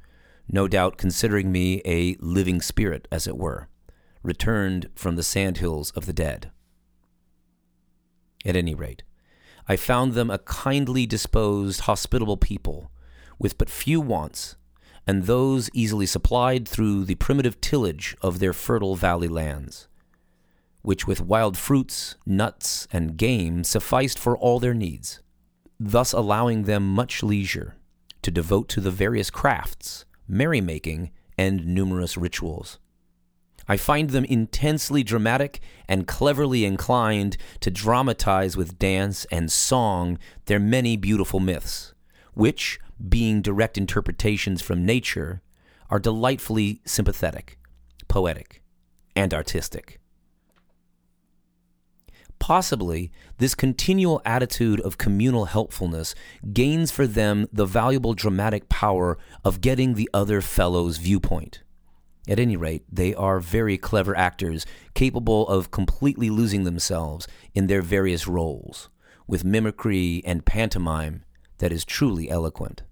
[0.49, 3.67] no doubt considering me a living spirit, as it were,
[4.23, 6.51] returned from the sandhills of the dead.
[8.43, 9.03] At any rate,
[9.71, 12.91] I found them a kindly disposed, hospitable people,
[13.39, 14.57] with but few wants,
[15.07, 19.87] and those easily supplied through the primitive tillage of their fertile valley lands
[20.81, 25.21] which with wild fruits, nuts, and game sufficed for all their needs,
[25.79, 27.75] thus allowing them much leisure
[28.21, 32.79] to devote to the various crafts, merrymaking, and numerous rituals.
[33.71, 40.59] I find them intensely dramatic and cleverly inclined to dramatize with dance and song their
[40.59, 41.93] many beautiful myths,
[42.33, 45.41] which, being direct interpretations from nature,
[45.89, 47.57] are delightfully sympathetic,
[48.09, 48.61] poetic,
[49.15, 50.01] and artistic.
[52.39, 56.13] Possibly, this continual attitude of communal helpfulness
[56.51, 61.61] gains for them the valuable dramatic power of getting the other fellow's viewpoint.
[62.27, 67.81] At any rate, they are very clever actors, capable of completely losing themselves in their
[67.81, 68.89] various roles,
[69.27, 71.23] with mimicry and pantomime
[71.57, 72.83] that is truly eloquent.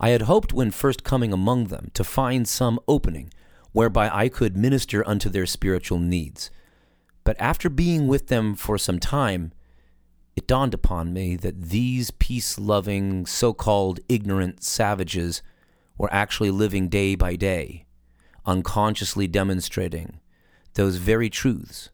[0.00, 3.30] I had hoped when first coming among them to find some opening
[3.72, 6.50] whereby I could minister unto their spiritual needs
[7.24, 9.52] but after being with them for some time,
[10.34, 15.42] it dawned upon me that these peace loving, so called ignorant savages
[15.98, 17.84] were actually living day by day,
[18.46, 20.20] unconsciously demonstrating
[20.74, 21.90] those very truths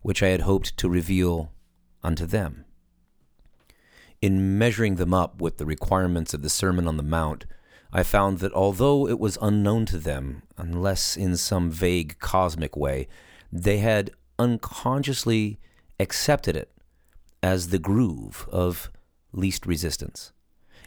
[0.00, 1.52] which I had hoped to reveal
[2.02, 2.64] unto them.
[4.20, 7.44] In measuring them up with the requirements of the Sermon on the Mount,
[7.92, 13.08] I found that although it was unknown to them, unless in some vague cosmic way,
[13.52, 15.58] they had unconsciously
[16.00, 16.72] accepted it
[17.42, 18.90] as the groove of
[19.32, 20.32] least resistance,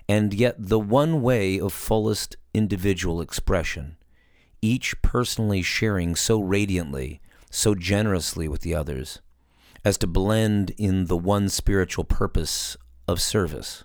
[0.08, 3.98] and yet the one way of fullest individual expression,
[4.62, 9.22] each personally sharing so radiantly, so generously with the others,
[9.84, 13.84] as to blend in the one spiritual purpose of service.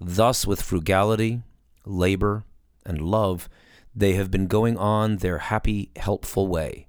[0.00, 1.42] Thus, with frugality,
[1.84, 2.44] labor,
[2.86, 3.48] and love,
[3.94, 6.88] they have been going on their happy, helpful way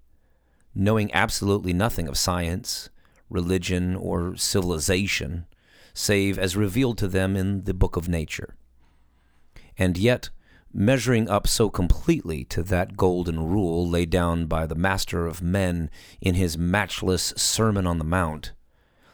[0.76, 2.90] knowing absolutely nothing of science,
[3.30, 5.46] religion, or civilization,
[5.94, 8.56] save as revealed to them in the book of nature.
[9.78, 10.30] And yet,
[10.74, 15.90] measuring up so completely to that golden rule laid down by the Master of Men
[16.22, 18.54] in his matchless Sermon on the Mount,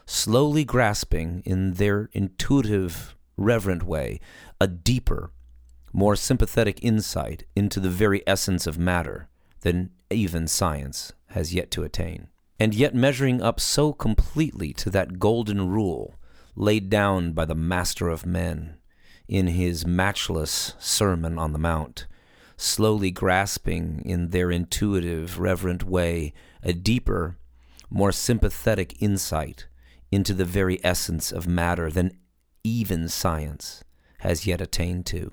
[0.04, 4.20] slowly grasping in their intuitive, reverent way
[4.60, 5.30] a deeper,
[5.92, 9.28] more sympathetic insight into the very essence of matter
[9.60, 12.28] than even science has yet to attain,
[12.60, 16.15] and yet measuring up so completely to that golden rule
[16.56, 18.78] laid down by the Master of Men
[19.28, 22.06] in his matchless Sermon on the Mount,
[22.56, 26.32] slowly grasping in their intuitive, reverent way
[26.62, 27.36] a deeper,
[27.90, 29.68] more sympathetic insight
[30.10, 32.16] into the very essence of matter than
[32.64, 33.84] even science
[34.20, 35.30] has yet attained to.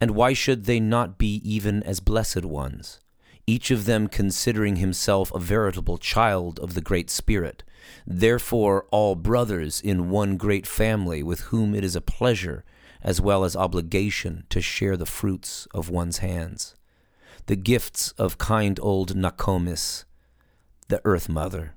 [0.00, 3.00] And why should they not be even as blessed ones?
[3.48, 7.64] each of them considering himself a veritable child of the Great Spirit,
[8.06, 12.64] therefore all brothers in one great family with whom it is a pleasure
[13.02, 16.74] as well as obligation to share the fruits of one's hands.
[17.46, 20.04] The gifts of kind old Nokomis,
[20.88, 21.74] the Earth Mother.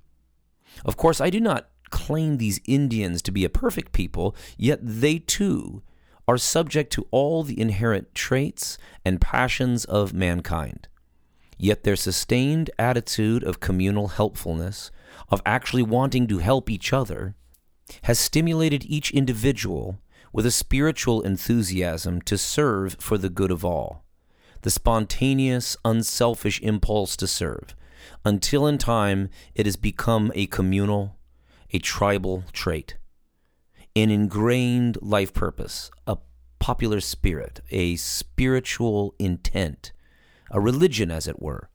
[0.84, 5.20] Of course, I do not claim these Indians to be a perfect people, yet they
[5.20, 5.84] too
[6.28, 10.88] are subject to all the inherent traits and passions of mankind.
[11.57, 14.91] Yet their sustained attitude of communal helpfulness,
[15.30, 17.36] of actually wanting to help each other,
[18.03, 19.99] has stimulated each individual
[20.34, 24.03] with a spiritual enthusiasm to serve for the good of all,
[24.62, 27.76] the spontaneous, unselfish impulse to serve,
[28.24, 31.18] until in time it has become a communal,
[31.72, 32.97] a tribal trait,
[33.95, 36.18] an ingrained life purpose, a
[36.59, 39.91] popular spirit, a spiritual intent,
[40.51, 41.70] a religion, as it were,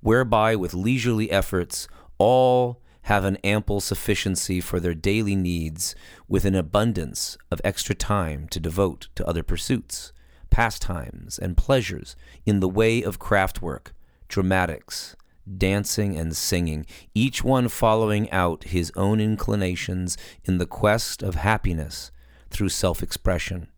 [0.00, 1.88] whereby with leisurely efforts
[2.18, 5.94] all have an ample sufficiency for their daily needs
[6.28, 10.12] with an abundance of extra time to devote to other pursuits,
[10.50, 12.14] pastimes, and pleasures
[12.46, 13.88] in the way of craftwork,
[14.28, 15.16] dramatics,
[15.58, 22.12] dancing, and singing, each one following out his own inclinations in the quest of happiness
[22.50, 23.68] through self expression.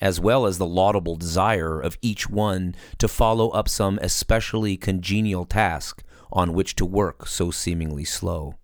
[0.00, 5.44] As well as the laudable desire of each one to follow up some especially congenial
[5.44, 6.02] task
[6.32, 8.54] on which to work so seemingly slow.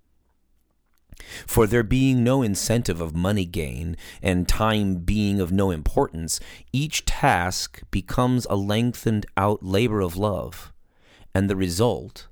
[1.47, 6.39] For there being no incentive of money gain, and time being of no importance,
[6.73, 10.73] each task becomes a lengthened out labor of love,
[11.35, 12.29] and the result,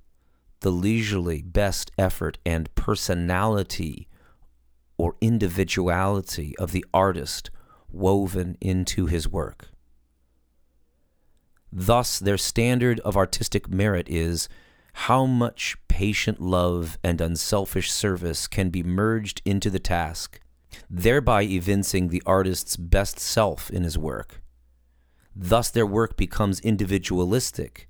[0.60, 4.08] the leisurely best effort and personality
[4.96, 7.50] or individuality of the artist
[7.90, 9.70] woven into his work.
[11.72, 14.48] Thus, their standard of artistic merit is
[14.94, 20.40] how much patient love and unselfish service can be merged into the task,
[20.88, 24.40] thereby evincing the artist's best self in his work.
[25.36, 27.88] Thus, their work becomes individualistic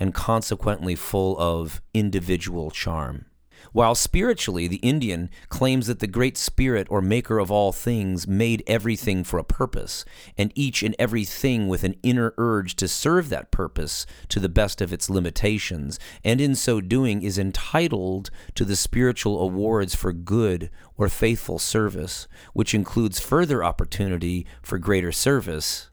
[0.00, 3.26] and consequently full of individual charm.
[3.72, 8.62] While spiritually, the Indian claims that the Great Spirit or Maker of all things made
[8.66, 10.04] everything for a purpose,
[10.36, 14.48] and each and every thing with an inner urge to serve that purpose to the
[14.48, 20.12] best of its limitations, and in so doing is entitled to the spiritual awards for
[20.12, 25.90] good or faithful service, which includes further opportunity for greater service.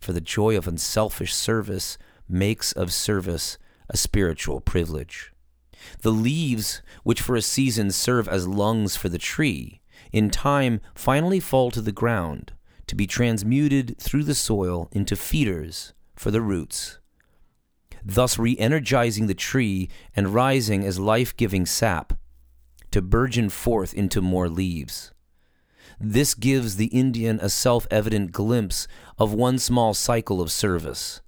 [0.00, 1.98] For the joy of unselfish service
[2.28, 5.29] makes of service a spiritual privilege.
[6.02, 9.80] The leaves, which for a season serve as lungs for the tree,
[10.12, 12.52] in time finally fall to the ground
[12.86, 16.98] to be transmuted through the soil into feeders for the roots,
[18.04, 22.14] thus re energizing the tree and rising as life giving sap
[22.90, 25.12] to burgeon forth into more leaves.
[26.00, 31.20] This gives the Indian a self evident glimpse of one small cycle of service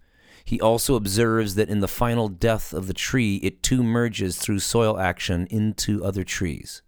[0.44, 4.58] he also observes that in the final death of the tree, it too merges through
[4.58, 6.82] soil action into other trees,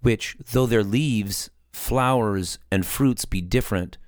[0.00, 3.98] which, though their leaves, flowers, and fruits be different,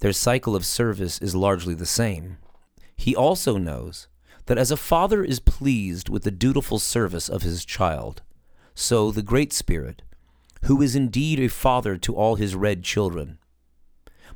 [0.00, 2.38] their cycle of service is largely the same.
[2.96, 4.08] He also knows
[4.46, 8.22] that as a father is pleased with the dutiful service of his child,
[8.74, 10.02] so the Great Spirit,
[10.64, 13.38] who is indeed a father to all his red children,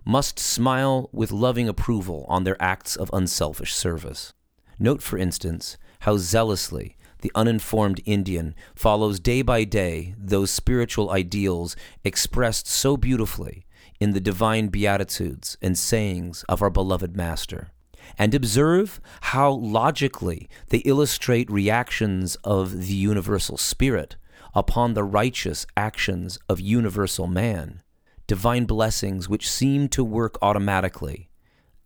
[0.06, 4.32] must smile with loving approval on their acts of unselfish service.
[4.78, 11.74] Note, for instance, how zealously the uninformed Indian follows day by day those spiritual ideals
[12.04, 13.66] expressed so beautifully
[13.98, 17.72] in the divine beatitudes and sayings of our beloved Master.
[18.16, 24.14] And observe how logically they illustrate reactions of the universal spirit
[24.54, 27.82] upon the righteous actions of universal man
[28.26, 31.30] divine blessings which seem to work automatically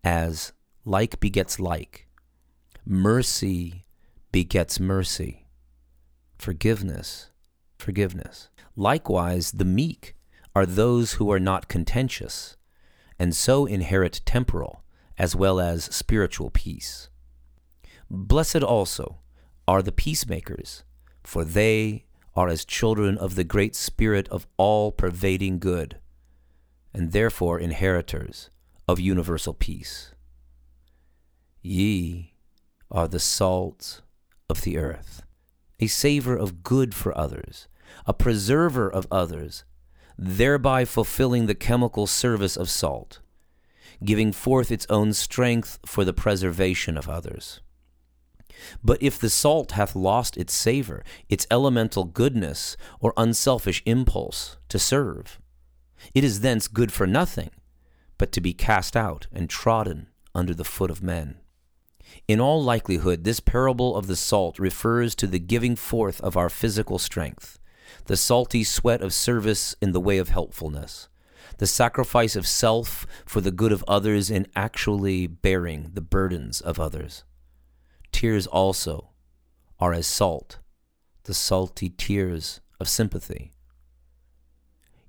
[0.03, 0.53] as
[0.85, 2.09] like begets like,
[2.85, 3.85] mercy
[4.33, 5.47] begets mercy,
[6.39, 7.31] forgiveness,
[7.79, 8.49] forgiveness.
[8.77, 10.15] Likewise, the meek
[10.55, 12.57] are those who are not contentious,
[13.19, 14.83] and so inherit temporal
[15.19, 17.11] as well as spiritual peace.
[18.09, 19.19] Blessed also
[19.69, 20.85] are the peacemakers,
[21.23, 25.99] for they are as children of the great Spirit of all pervading good
[26.93, 28.51] and therefore inheritors
[28.89, 30.15] of universal peace.
[31.63, 32.33] Ye
[32.91, 34.03] are the salt
[34.49, 35.23] of the earth,
[35.79, 37.69] a savor of good for others,
[38.07, 39.65] a preserver of others,
[40.19, 43.21] thereby fulfilling the chemical service of salt,
[44.05, 47.61] giving forth its own strength for the preservation of others.
[48.83, 54.79] But if the salt hath lost its savor, its elemental goodness, or unselfish impulse to
[54.79, 55.39] serve,
[56.15, 57.51] it is thence good for nothing,
[58.19, 61.37] but to be cast out and trodden under the foot of men.
[62.27, 66.49] In all likelihood, this parable of the salt refers to the giving forth of our
[66.49, 67.59] physical strength,
[68.07, 71.09] the salty sweat of service in the way of helpfulness,
[71.59, 76.81] the sacrifice of self for the good of others in actually bearing the burdens of
[76.81, 77.25] others.
[78.13, 79.11] Tears also
[79.79, 80.59] are as salt,
[81.25, 83.53] the salty tears of sympathy.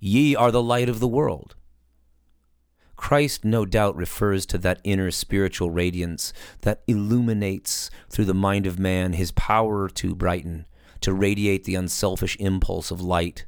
[0.04, 1.54] Ye are the light of the world.
[2.96, 8.80] Christ no doubt refers to that inner spiritual radiance that illuminates through the mind of
[8.80, 10.66] man his power to brighten,
[11.02, 13.46] to radiate the unselfish impulse of light,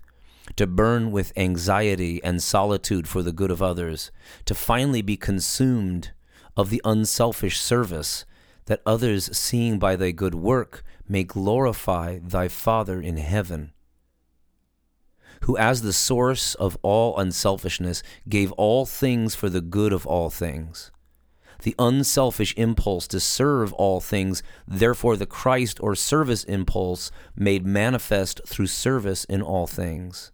[0.55, 4.11] to burn with anxiety and solitude for the good of others,
[4.45, 6.11] to finally be consumed
[6.55, 8.25] of the unselfish service,
[8.65, 13.72] that others, seeing by thy good work, may glorify thy Father in heaven
[15.43, 20.29] who, as the source of all unselfishness, gave all things for the good of all
[20.29, 20.89] things.
[21.63, 28.41] The unselfish impulse to serve all things, therefore, the Christ or service impulse made manifest
[28.47, 30.31] through service in all things.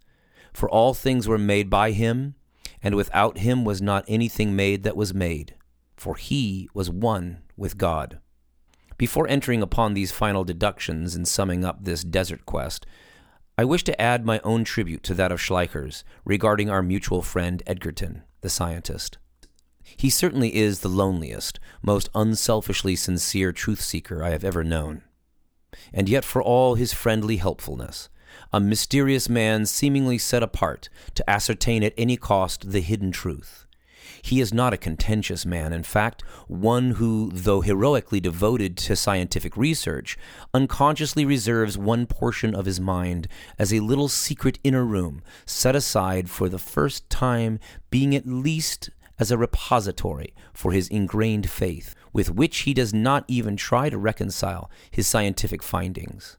[0.52, 2.34] For all things were made by him,
[2.82, 5.54] and without him was not anything made that was made.
[5.96, 8.20] For he was one with God.
[8.96, 12.86] Before entering upon these final deductions and summing up this desert quest,
[13.60, 17.62] I wish to add my own tribute to that of Schleicher's regarding our mutual friend
[17.66, 19.18] Edgerton, the scientist.
[19.82, 25.02] He certainly is the loneliest, most unselfishly sincere truth seeker I have ever known.
[25.92, 28.08] And yet, for all his friendly helpfulness,
[28.50, 33.66] a mysterious man seemingly set apart to ascertain at any cost the hidden truth.
[34.22, 39.56] He is not a contentious man, in fact, one who, though heroically devoted to scientific
[39.56, 40.18] research,
[40.52, 46.28] unconsciously reserves one portion of his mind as a little secret inner room set aside
[46.28, 47.58] for the first time
[47.90, 53.24] being at least as a repository for his ingrained faith, with which he does not
[53.28, 56.38] even try to reconcile his scientific findings,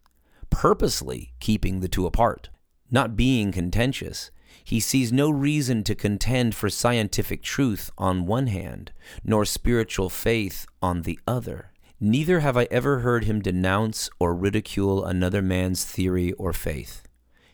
[0.50, 2.50] purposely keeping the two apart.
[2.90, 4.32] Not being contentious,
[4.64, 8.92] he sees no reason to contend for scientific truth on one hand,
[9.24, 11.72] nor spiritual faith on the other.
[12.00, 17.04] Neither have I ever heard him denounce or ridicule another man's theory or faith.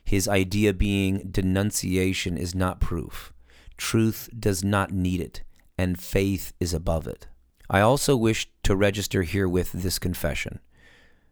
[0.06, 3.34] His idea being denunciation is not proof.
[3.76, 5.44] Truth does not need it,
[5.78, 7.28] and faith is above it.
[7.70, 10.60] I also wish to register herewith this confession,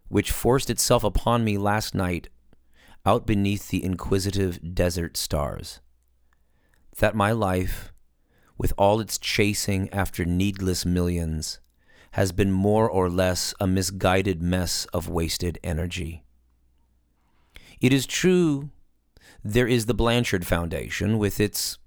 [0.10, 2.28] which forced itself upon me last night
[3.06, 5.80] out beneath the inquisitive desert stars.
[7.00, 7.94] That my life,
[8.58, 11.60] with all its chasing after needless millions,
[12.12, 16.24] has been more or less a misguided mess of wasted energy.
[17.82, 18.70] It is true
[19.44, 21.78] there is the Blanchard Foundation with its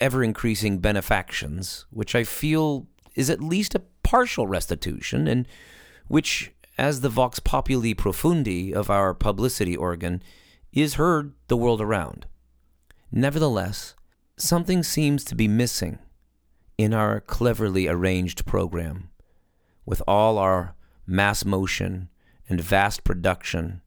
[0.00, 5.48] ever increasing benefactions, which I feel is at least a partial restitution, and
[6.08, 10.22] which, as the vox populi profundi of our publicity organ,
[10.82, 12.26] is heard the world around.
[13.10, 13.94] Nevertheless,
[14.36, 15.98] something seems to be missing
[16.76, 19.10] in our cleverly arranged program.
[19.84, 20.74] With all our
[21.06, 22.08] mass motion
[22.48, 23.80] and vast production,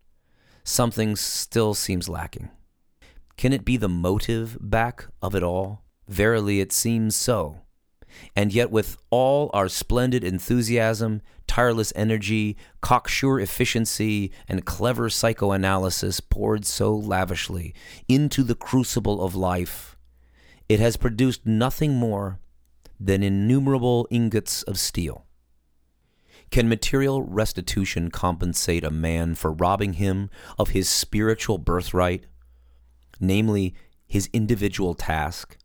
[0.64, 2.50] something still seems lacking.
[3.38, 5.84] Can it be the motive back of it all?
[6.08, 7.62] Verily, it seems so.
[8.36, 16.64] And yet, with all our splendid enthusiasm, tireless energy, cocksure efficiency, and clever psychoanalysis poured
[16.64, 17.74] so lavishly
[18.08, 19.98] into the crucible of life,
[20.70, 22.40] it has produced nothing more
[23.00, 25.26] than innumerable ingots of steel.
[26.52, 30.30] Can material restitution compensate a man for robbing him
[30.60, 32.26] of his spiritual birthright,
[33.20, 33.74] namely
[34.06, 35.58] his individual task?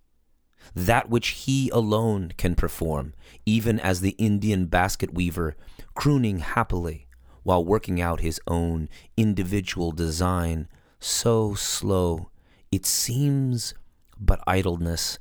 [0.75, 3.15] That which he alone can perform,
[3.47, 5.57] even as the Indian basket weaver,
[5.95, 7.07] crooning happily
[7.43, 10.67] while working out his own individual design,
[10.99, 12.31] so slow
[12.75, 13.73] it seems
[14.19, 15.21] but idleness,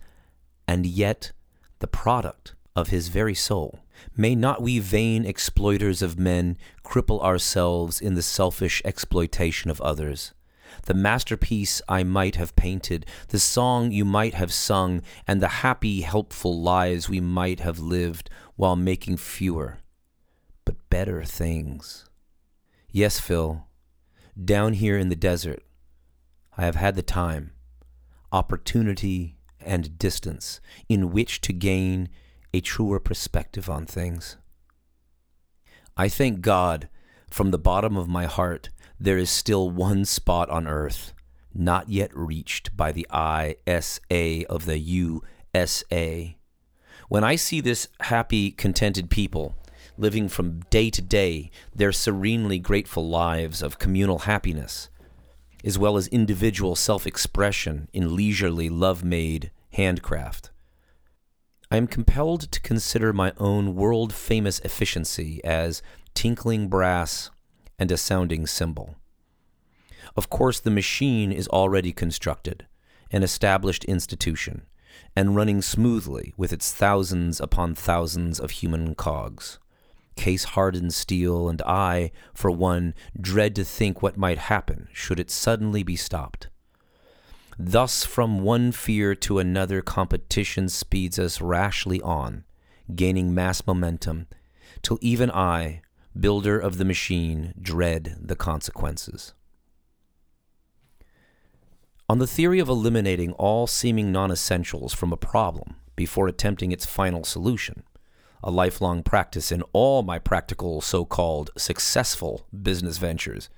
[0.67, 1.33] and yet
[1.79, 3.79] the product of his very soul.
[4.17, 10.33] May not we vain exploiters of men cripple ourselves in the selfish exploitation of others?
[10.85, 16.01] The masterpiece I might have painted, the song you might have sung, and the happy,
[16.01, 19.79] helpful lives we might have lived while making fewer,
[20.65, 22.05] but better things.
[22.91, 23.65] Yes, Phil,
[24.41, 25.63] down here in the desert,
[26.57, 27.51] I have had the time,
[28.31, 30.59] opportunity, and distance
[30.89, 32.09] in which to gain
[32.53, 34.37] a truer perspective on things.
[35.95, 36.89] I thank God
[37.29, 38.69] from the bottom of my heart,
[39.03, 41.13] there is still one spot on earth
[41.53, 46.37] not yet reached by the ISA of the USA.
[47.09, 49.55] When I see this happy, contented people
[49.97, 54.89] living from day to day their serenely grateful lives of communal happiness,
[55.65, 60.49] as well as individual self expression in leisurely, love made handcraft,
[61.69, 65.81] I am compelled to consider my own world famous efficiency as
[66.13, 67.31] tinkling brass
[67.83, 68.95] and a sounding cymbal.
[70.15, 72.65] Of course, the machine is already constructed,
[73.11, 74.61] an established institution,
[75.17, 79.59] and running smoothly with its thousands upon thousands of human cogs.
[80.15, 85.29] Case hardened steel, and I, for one, dread to think what might happen should it
[85.29, 86.47] suddenly be stopped.
[87.59, 92.45] Thus, from one fear to another, competition speeds us rashly on,
[92.95, 94.27] gaining mass momentum,
[94.81, 95.81] till even I,
[96.19, 99.33] builder of the machine, dread the consequences.
[102.09, 106.85] On the theory of eliminating all seeming non essentials from a problem before attempting its
[106.85, 107.83] final solution,
[108.43, 113.49] a lifelong practice in all my practical so called successful business ventures,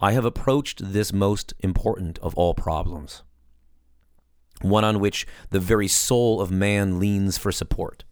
[0.00, 3.22] I have approached this most important of all problems,
[4.60, 8.04] one on which the very soul of man leans for support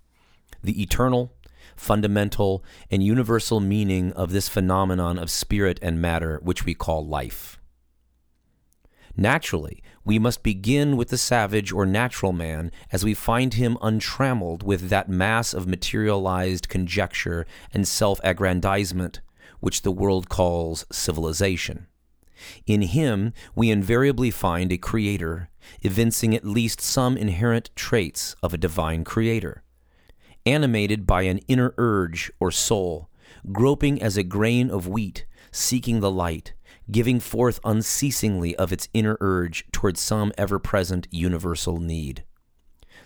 [0.63, 1.34] the eternal,
[1.77, 7.59] fundamental, and universal meaning of this phenomenon of spirit and matter which we call life.
[9.17, 14.63] Naturally, we must begin with the savage or natural man as we find him untrammeled
[14.63, 19.21] with that mass of materialized conjecture and self aggrandizement
[19.61, 21.87] which the world calls civilization.
[22.67, 25.49] In him, we invariably find a creator,
[25.81, 29.63] evincing at least some inherent traits of a divine creator,
[30.47, 33.09] animated by an inner urge or soul,
[33.53, 36.55] groping as a grain of wheat, seeking the light
[36.91, 42.25] giving forth unceasingly of its inner urge towards some ever present universal need.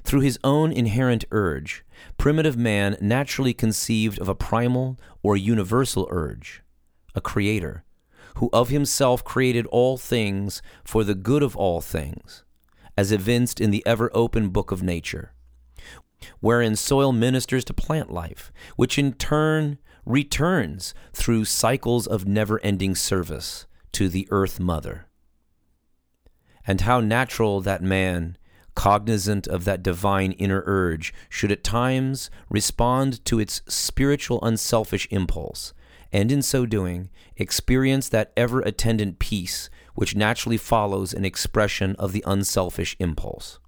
[0.05, 1.85] Through his own inherent urge,
[2.17, 6.63] primitive man naturally conceived of a primal or universal urge,
[7.15, 7.85] a creator,
[8.37, 12.45] who of himself created all things for the good of all things,
[12.97, 15.33] as evinced in the ever open book of nature,
[16.41, 22.95] wherein soil ministers to plant life, which in turn returns through cycles of never ending
[22.95, 25.07] service to the earth mother.
[26.67, 28.37] And how natural that man,
[28.75, 35.75] cognizant of that divine inner urge, should at times respond to its spiritual unselfish impulse,
[36.13, 42.13] and in so doing, experience that ever attendant peace which naturally follows an expression of
[42.13, 43.59] the unselfish impulse.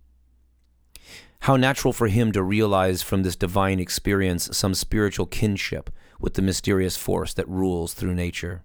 [1.41, 6.43] How natural for him to realize from this divine experience some spiritual kinship with the
[6.43, 8.65] mysterious force that rules through nature.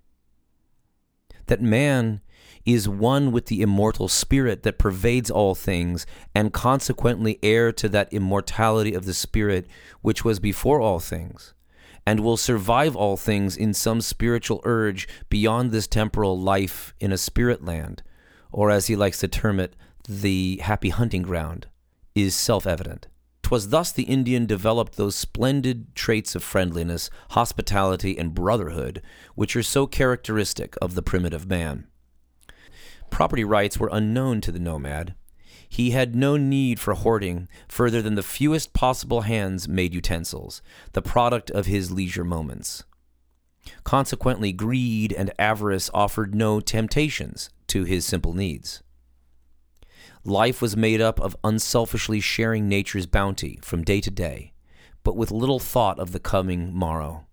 [1.48, 2.22] That man
[2.66, 8.12] is one with the immortal spirit that pervades all things, and consequently heir to that
[8.12, 9.68] immortality of the spirit
[10.02, 11.54] which was before all things,
[12.06, 17.18] and will survive all things in some spiritual urge beyond this temporal life in a
[17.18, 18.02] spirit land,
[18.52, 19.76] or as he likes to term it,
[20.10, 21.68] the happy hunting ground,
[22.16, 23.08] is self evident.
[23.44, 29.04] 'Twas thus the Indian developed those splendid traits of friendliness, hospitality, and brotherhood
[29.36, 31.86] which are so characteristic of the primitive man.
[33.12, 35.14] Property rights were unknown to the nomad.
[35.70, 40.62] He had no need for hoarding further than the fewest possible hands made utensils,
[40.94, 42.84] the product of his leisure moments.
[43.84, 48.82] Consequently, greed and avarice offered no temptations to his simple needs.
[50.28, 54.54] Life was made up of unselfishly sharing nature's bounty from day to day,
[55.04, 57.28] but with little thought of the coming morrow.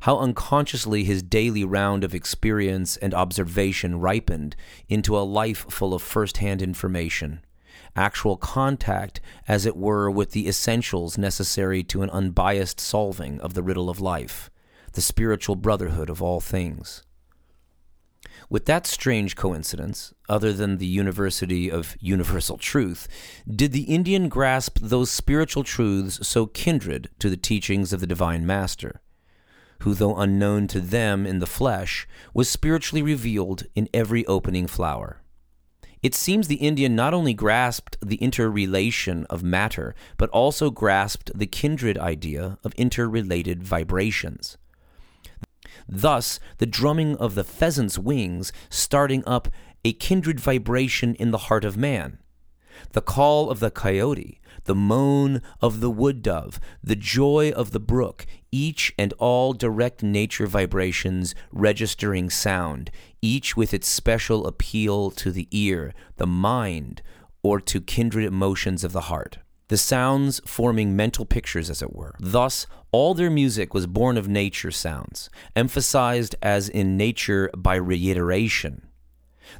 [0.00, 4.56] How unconsciously his daily round of experience and observation ripened
[4.88, 7.44] into a life full of first hand information,
[7.94, 13.62] actual contact, as it were, with the essentials necessary to an unbiased solving of the
[13.62, 14.50] riddle of life,
[14.94, 17.02] the spiritual brotherhood of all things.
[18.48, 23.08] With that strange coincidence, other than the University of Universal Truth,
[23.48, 28.46] did the Indian grasp those spiritual truths so kindred to the teachings of the Divine
[28.46, 29.00] Master,
[29.80, 35.22] who, though unknown to them in the flesh, was spiritually revealed in every opening flower.
[36.02, 41.46] It seems the Indian not only grasped the interrelation of matter, but also grasped the
[41.46, 44.56] kindred idea of interrelated vibrations.
[45.88, 49.48] Thus, the drumming of the pheasant's wings starting up
[49.86, 52.18] a kindred vibration in the heart of man.
[52.90, 57.78] The call of the coyote, the moan of the wood dove, the joy of the
[57.78, 62.90] brook, each and all direct nature vibrations registering sound,
[63.22, 67.00] each with its special appeal to the ear, the mind,
[67.44, 69.38] or to kindred emotions of the heart.
[69.68, 72.16] The sounds forming mental pictures, as it were.
[72.18, 78.85] Thus, all their music was born of nature sounds, emphasized as in nature by reiteration.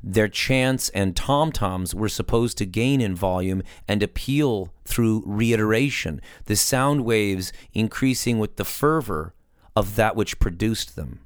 [0.03, 6.21] Their chants and tom toms were supposed to gain in volume and appeal through reiteration,
[6.45, 9.35] the sound waves increasing with the fervor
[9.75, 11.21] of that which produced them.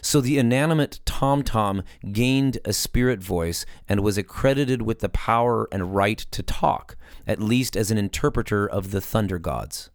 [0.00, 1.82] So the inanimate tom tom
[2.12, 6.96] gained a spirit voice and was accredited with the power and right to talk,
[7.26, 9.90] at least as an interpreter of the thunder gods.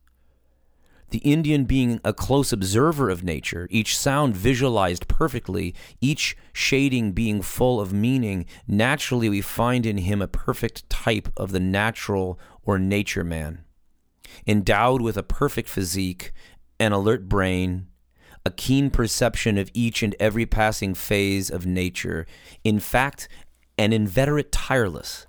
[1.09, 7.41] The Indian being a close observer of nature, each sound visualized perfectly, each shading being
[7.41, 12.77] full of meaning, naturally we find in him a perfect type of the natural or
[12.77, 13.63] nature man.
[14.45, 16.31] Endowed with a perfect physique,
[16.79, 17.87] an alert brain,
[18.45, 22.27] a keen perception of each and every passing phase of nature,
[22.63, 23.27] in fact,
[23.77, 25.25] an inveterate, tireless,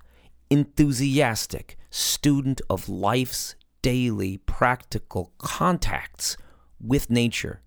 [0.51, 6.37] enthusiastic student of life's daily practical contacts
[6.79, 7.61] with nature.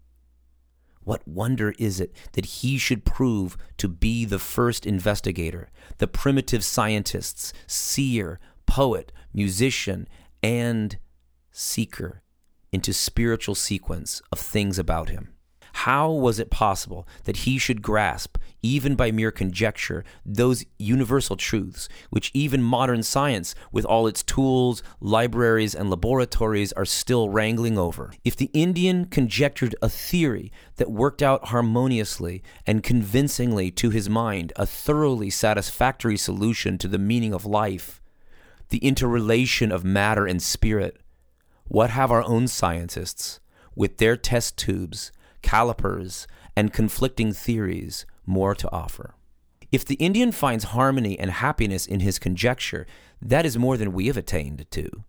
[1.02, 6.64] What wonder is it that he should prove to be the first investigator, the primitive
[6.64, 10.08] scientist's seer, poet, musician,
[10.42, 10.98] and
[11.50, 12.22] seeker
[12.72, 15.34] into spiritual sequence of things about him?
[15.78, 21.88] How was it possible that he should grasp, even by mere conjecture, those universal truths
[22.10, 28.12] which even modern science, with all its tools, libraries, and laboratories, are still wrangling over?
[28.24, 34.52] If the Indian conjectured a theory that worked out harmoniously and convincingly to his mind
[34.54, 38.00] a thoroughly satisfactory solution to the meaning of life,
[38.68, 40.98] the interrelation of matter and spirit,
[41.64, 43.40] what have our own scientists,
[43.74, 45.10] with their test tubes,
[45.45, 46.26] calipers,
[46.57, 49.14] and conflicting theories more to offer.
[49.70, 52.86] If the Indian finds harmony and happiness in his conjecture,
[53.20, 55.05] that is more than we have attained to.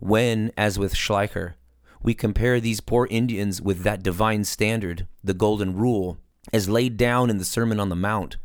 [0.00, 1.54] When, as with Schleicher,
[2.02, 6.18] we compare these poor Indians with that divine standard, the Golden Rule,
[6.52, 8.36] as laid down in the Sermon on the Mount,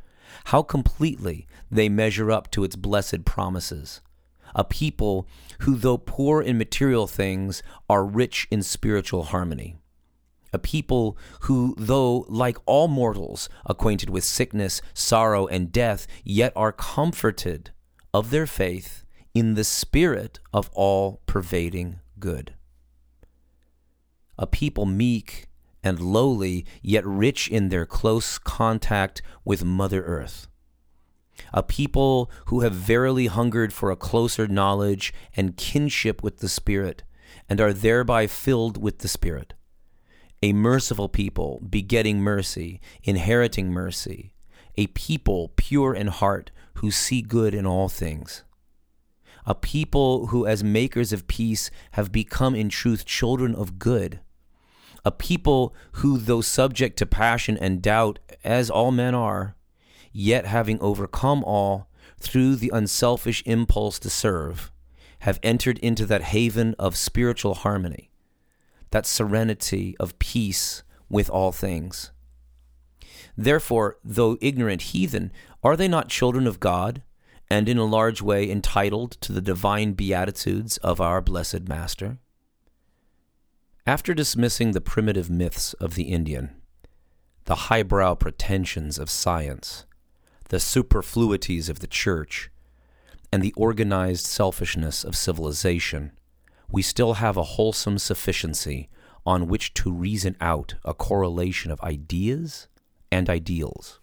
[0.45, 4.01] how completely they measure up to its blessed promises.
[4.53, 5.27] A people
[5.61, 9.78] who, though poor in material things, are rich in spiritual harmony
[10.51, 16.71] a people who, though like all mortals acquainted with sickness, sorrow, and death, yet are
[16.71, 17.71] comforted
[18.13, 22.53] of their faith in the spirit of all pervading good.
[24.37, 25.47] A people meek
[25.83, 30.47] and lowly, yet rich in their close contact with Mother Earth.
[31.53, 37.03] A people who have verily hungered for a closer knowledge and kinship with the Spirit,
[37.47, 39.53] and are thereby filled with the Spirit
[40.41, 44.33] a merciful people, begetting mercy, inheriting mercy,
[44.77, 48.43] a people pure in heart who see good in all things.
[49.45, 54.19] A people who, as makers of peace, have become in truth children of good.
[55.03, 59.55] A people who, though subject to passion and doubt, as all men are,
[60.11, 64.71] yet having overcome all through the unselfish impulse to serve,
[65.19, 68.08] have entered into that haven of spiritual harmony
[68.91, 72.11] that serenity of peace with all things.
[73.37, 75.31] Therefore, though ignorant heathen,
[75.63, 77.03] are they not children of God,
[77.49, 82.19] and in a large way entitled to the divine beatitudes of our blessed Master?
[83.87, 86.51] After dismissing the primitive myths of the Indian,
[87.45, 89.85] the highbrow pretensions of science,
[90.49, 92.51] the superfluities of the church,
[93.31, 96.11] and the organized selfishness of civilization,
[96.71, 98.89] we still have a wholesome sufficiency
[99.25, 102.67] on which to reason out a correlation of ideas
[103.11, 103.99] and ideals.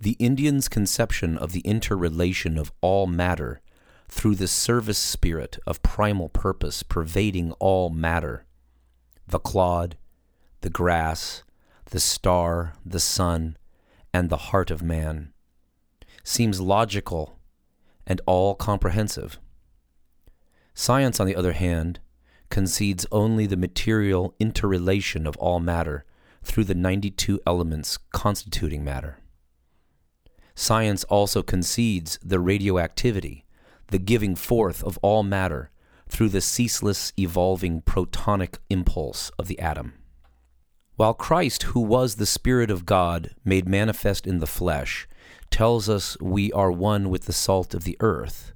[0.00, 3.60] The Indian's conception of the interrelation of all matter
[4.08, 8.44] through the service spirit of primal purpose pervading all matter
[9.26, 9.96] the clod,
[10.62, 11.44] the grass,
[11.86, 13.56] the star, the sun,
[14.12, 15.32] and the heart of man
[16.24, 17.38] seems logical
[18.06, 19.38] and all comprehensive.
[20.74, 22.00] Science, on the other hand,
[22.48, 26.04] concedes only the material interrelation of all matter
[26.42, 29.18] through the 92 elements constituting matter.
[30.54, 33.44] Science also concedes the radioactivity,
[33.88, 35.70] the giving forth of all matter
[36.08, 39.94] through the ceaseless evolving protonic impulse of the atom.
[40.96, 45.08] While Christ, who was the Spirit of God made manifest in the flesh,
[45.50, 48.52] tells us we are one with the salt of the earth,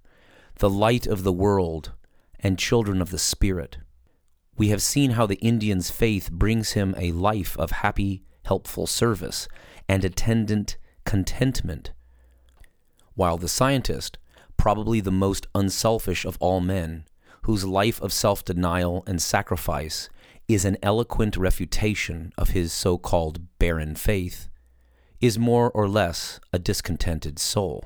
[0.57, 1.93] the light of the world,
[2.45, 3.79] and children of the Spirit.
[4.57, 9.49] We have seen how the Indian's faith brings him a life of happy, helpful service
[9.89, 11.93] and attendant contentment,
[13.15, 14.19] while the scientist,
[14.57, 17.05] probably the most unselfish of all men,
[17.43, 20.09] whose life of self denial and sacrifice
[20.47, 24.49] is an eloquent refutation of his so called barren faith,
[25.21, 27.85] is more or less a discontented soul.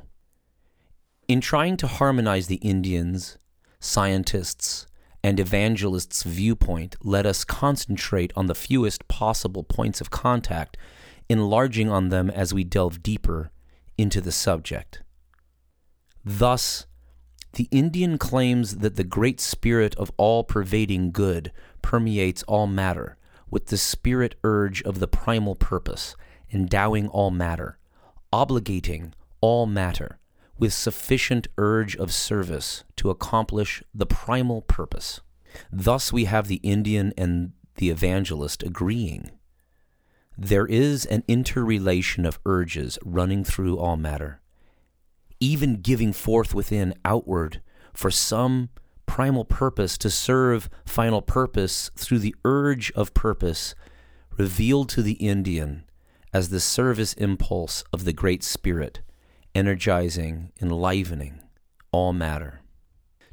[1.28, 3.38] In trying to harmonize the Indians,
[3.81, 4.87] scientists,
[5.22, 10.76] and evangelists' viewpoint, let us concentrate on the fewest possible points of contact,
[11.29, 13.51] enlarging on them as we delve deeper
[13.97, 15.03] into the subject.
[16.24, 16.87] Thus,
[17.55, 21.51] the Indian claims that the great spirit of all pervading good
[21.83, 23.16] permeates all matter,
[23.51, 26.14] with the spirit urge of the primal purpose,
[26.53, 27.79] endowing all matter,
[28.33, 30.18] obligating all matter,
[30.59, 35.20] with sufficient urge of service to accomplish the primal purpose.
[35.72, 39.30] Thus, we have the Indian and the evangelist agreeing.
[40.36, 44.40] There is an interrelation of urges running through all matter,
[45.40, 47.61] even giving forth within outward
[47.92, 48.68] for some
[49.06, 53.74] primal purpose to serve final purpose through the urge of purpose
[54.36, 55.84] revealed to the Indian
[56.32, 59.00] as the service impulse of the Great Spirit,
[59.55, 61.40] energizing, enlivening
[61.92, 62.61] all matter.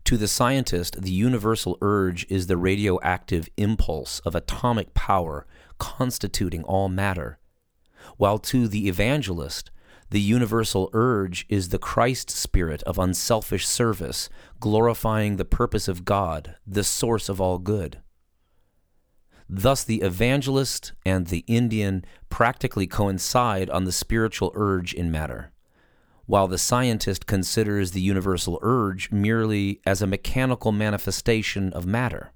[0.05, 5.47] To the scientist, the universal urge is the radioactive impulse of atomic power
[5.79, 7.39] constituting all matter,
[8.17, 9.71] while to the evangelist,
[10.11, 16.55] the universal urge is the Christ spirit of unselfish service, glorifying the purpose of God,
[16.67, 17.99] the source of all good.
[19.49, 25.51] Thus, the evangelist and the Indian practically coincide on the spiritual urge in matter,
[26.25, 32.31] while the scientist considers the universal urge merely as a mechanical manifestation of matter.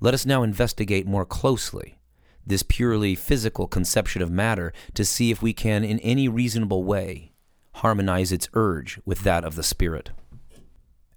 [0.00, 1.98] Let us now investigate more closely
[2.48, 7.32] this purely physical conception of matter to see if we can, in any reasonable way,
[7.74, 10.10] harmonize its urge with that of the spirit.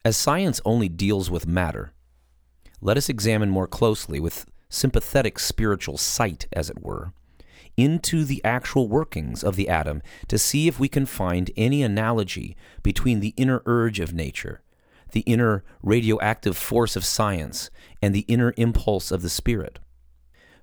[0.04, 1.94] As science only deals with matter,
[2.82, 7.14] let us examine more closely, with sympathetic spiritual sight, as it were,
[7.78, 12.56] into the actual workings of the atom to see if we can find any analogy
[12.84, 14.62] between the inner urge of nature,
[15.12, 17.70] the inner radioactive force of science,
[18.02, 19.80] and the inner impulse of the spirit.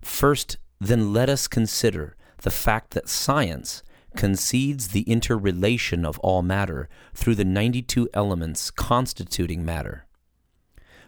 [0.01, 3.83] First, then let us consider the fact that science
[4.17, 10.07] concedes the interrelation of all matter through the 92 elements constituting matter.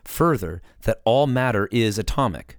[0.05, 2.59] Further, that all matter is atomic,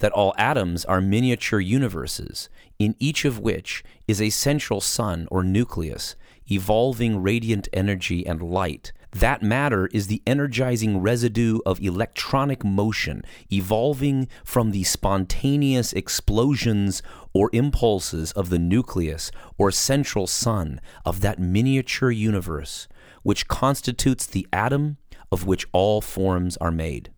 [0.00, 2.48] that all atoms are miniature universes,
[2.78, 6.16] in each of which is a central sun or nucleus,
[6.50, 8.92] evolving radiant energy and light.
[9.12, 13.22] That matter is the energizing residue of electronic motion
[13.52, 21.38] evolving from the spontaneous explosions or impulses of the nucleus or central sun of that
[21.40, 22.86] miniature universe,
[23.22, 24.96] which constitutes the atom
[25.32, 27.10] of which all forms are made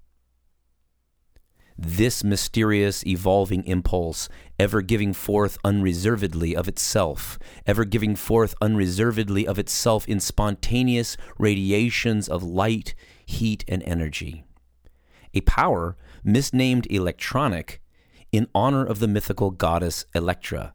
[1.77, 9.59] this mysterious evolving impulse, ever giving forth unreservedly of itself, ever giving forth unreservedly of
[9.59, 12.95] itself in spontaneous radiations of light,
[13.25, 14.45] heat, and energy.
[15.35, 17.81] A power misnamed electronic
[18.31, 20.75] in honor of the mythical goddess Electra,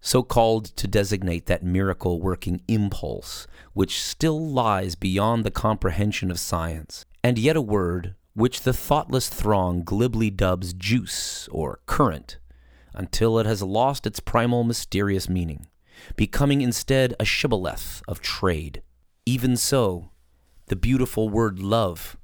[0.00, 6.40] so called to designate that miracle working impulse which still lies beyond the comprehension of
[6.40, 12.38] science, and yet a word which the thoughtless throng glibly dubs juice or current,
[12.94, 15.66] until it has lost its primal mysterious meaning,
[16.16, 18.82] becoming instead a shibboleth of trade.
[19.26, 20.10] Even so,
[20.66, 22.16] the beautiful word love,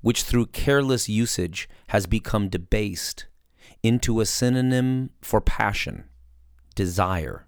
[0.00, 3.26] which through careless usage has become debased
[3.82, 6.04] into a synonym for passion,
[6.74, 7.46] desire,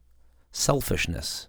[0.52, 1.48] selfishness,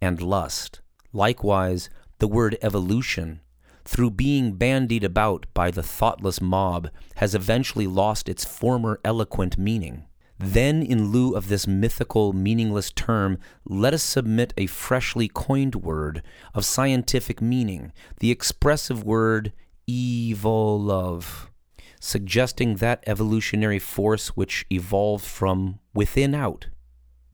[0.00, 0.80] and lust.
[1.12, 3.40] Likewise, the word evolution
[3.88, 10.04] through being bandied about by the thoughtless mob, has eventually lost its former eloquent meaning.
[10.38, 16.22] Then, in lieu of this mythical, meaningless term, let us submit a freshly coined word
[16.54, 19.54] of scientific meaning, the expressive word
[19.88, 21.50] evolove,
[21.98, 26.66] suggesting that evolutionary force which evolved from within out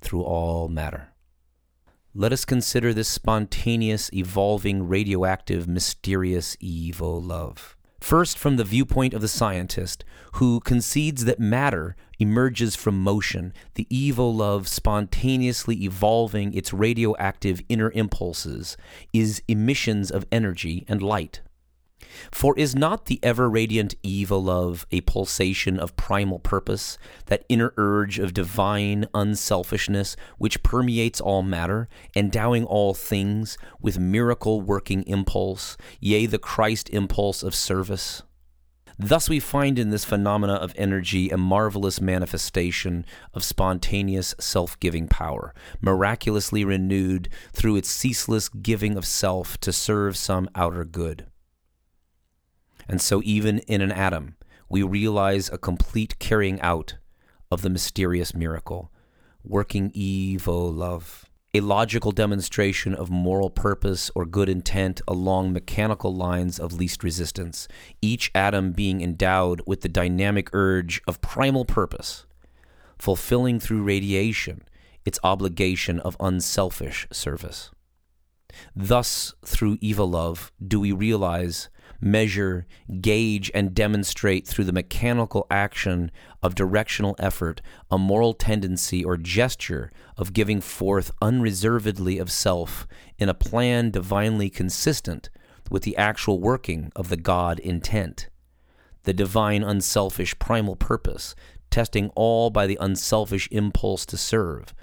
[0.00, 1.13] through all matter.
[2.16, 7.74] Let us consider this spontaneous, evolving, radioactive, mysterious Evolove.
[8.00, 10.04] First, from the viewpoint of the scientist,
[10.34, 18.76] who concedes that matter emerges from motion, the evolove spontaneously evolving its radioactive inner impulses
[19.12, 21.40] is emissions of energy and light.
[22.30, 28.18] For is not the ever radiant evolove a pulsation of primal purpose, that inner urge
[28.18, 36.26] of divine unselfishness which permeates all matter, endowing all things with miracle working impulse, yea,
[36.26, 38.22] the Christ impulse of service?
[38.98, 45.08] Thus, we find in this phenomena of energy a marvelous manifestation of spontaneous self giving
[45.08, 51.26] power, miraculously renewed through its ceaseless giving of self to serve some outer good.
[52.88, 54.36] And so, even in an atom,
[54.68, 56.96] we realize a complete carrying out
[57.50, 58.90] of the mysterious miracle,
[59.42, 61.24] working evolove,
[61.54, 67.68] a logical demonstration of moral purpose or good intent along mechanical lines of least resistance,
[68.02, 72.26] each atom being endowed with the dynamic urge of primal purpose,
[72.98, 74.62] fulfilling through radiation
[75.04, 77.70] its obligation of unselfish service.
[78.74, 81.68] Thus, through evolove, do we realize
[82.04, 82.66] measure,
[83.00, 86.10] gauge, and demonstrate through the mechanical action
[86.42, 92.86] of directional effort a moral tendency or gesture of giving forth unreservedly of self
[93.18, 95.30] in a plan divinely consistent
[95.70, 98.28] with the actual working of the God intent.
[99.04, 101.34] The divine unselfish primal purpose,
[101.70, 104.74] testing all by the unselfish impulse to serve,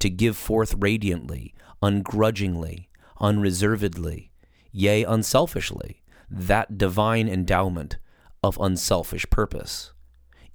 [0.00, 2.88] to give forth radiantly, ungrudgingly,
[3.20, 4.32] unreservedly,
[4.72, 6.02] yea, unselfishly,
[6.34, 7.98] that divine endowment
[8.42, 9.92] of unselfish purpose,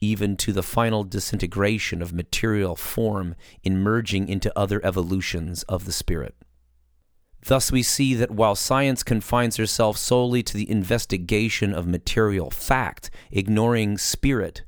[0.01, 5.91] even to the final disintegration of material form in merging into other evolutions of the
[5.91, 6.35] spirit.
[7.45, 13.09] Thus, we see that while science confines herself solely to the investigation of material fact,
[13.31, 14.63] ignoring spirit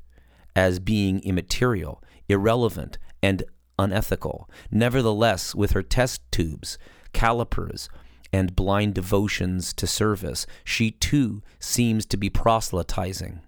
[0.55, 3.43] as being immaterial, irrelevant, and
[3.77, 6.77] unethical, nevertheless, with her test tubes,
[7.11, 7.89] calipers,
[8.33, 13.41] and blind devotions to service, she too seems to be proselytizing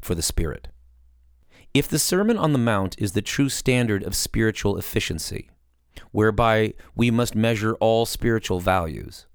[0.00, 0.68] for the Spirit.
[1.72, 5.50] If the Sermon on the Mount is the true standard of spiritual efficiency,
[6.10, 9.26] whereby we must measure all spiritual values,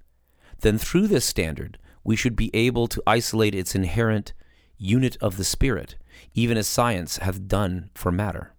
[0.62, 4.34] then through this standard we should be able to isolate its inherent
[4.78, 5.96] unit of the Spirit,
[6.34, 8.54] even as science hath done for matter.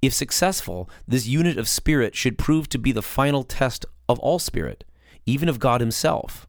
[0.00, 4.38] If successful, this unit of spirit should prove to be the final test of all
[4.38, 4.84] spirit,
[5.26, 6.46] even of God Himself.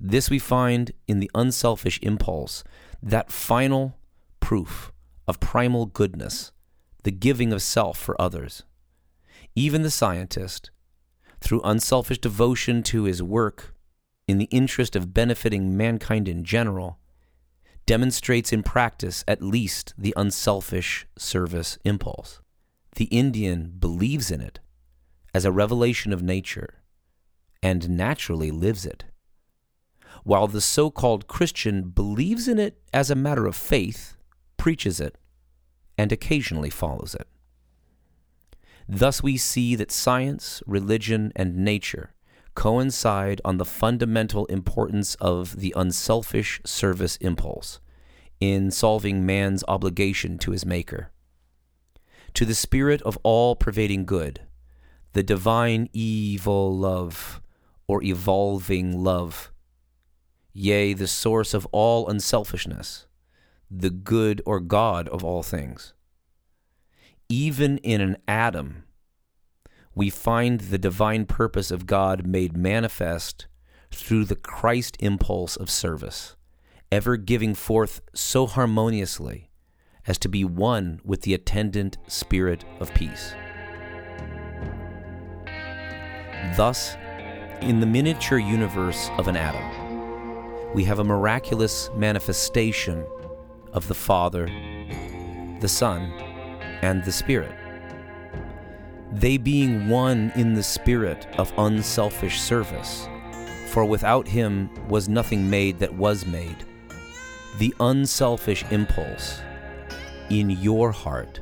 [0.00, 2.64] This we find in the unselfish impulse,
[3.02, 3.98] that final
[4.40, 4.92] proof
[5.28, 6.52] of primal goodness,
[7.02, 8.62] the giving of self for others.
[9.54, 10.70] Even the scientist,
[11.40, 13.74] through unselfish devotion to his work
[14.26, 16.98] in the interest of benefiting mankind in general,
[17.84, 22.40] demonstrates in practice at least the unselfish service impulse.
[22.96, 24.60] The Indian believes in it
[25.34, 26.79] as a revelation of nature
[27.62, 29.04] and naturally lives it.
[30.24, 34.16] While the so called Christian believes in it as a matter of faith,
[34.56, 35.16] preaches it,
[35.96, 37.26] and occasionally follows it.
[38.88, 42.12] Thus, we see that science, religion, and nature
[42.54, 47.80] coincide on the fundamental importance of the unselfish service impulse
[48.40, 51.10] in solving man's obligation to his Maker.
[52.34, 54.40] To the spirit of all pervading good,
[55.12, 57.40] the divine evolove
[57.90, 59.50] or evolving love.
[60.52, 63.08] Yea, the source of all unselfishness,
[63.68, 65.92] the good or God of all things.
[67.28, 68.84] Even in an atom,
[69.92, 73.48] we find the divine purpose of God made manifest
[73.90, 76.36] through the Christ impulse of service,
[76.92, 79.50] ever giving forth so harmoniously
[80.06, 83.34] as to be one with the attendant spirit of peace.
[86.56, 86.96] Thus,
[87.62, 93.04] in the miniature universe of an atom, we have a miraculous manifestation
[93.72, 94.46] of the Father,
[95.60, 96.10] the Son,
[96.82, 97.54] and the Spirit.
[99.12, 103.08] They being one in the spirit of unselfish service,
[103.68, 106.64] for without him was nothing made that was made.
[107.58, 109.40] The unselfish impulse
[110.30, 111.40] in your heart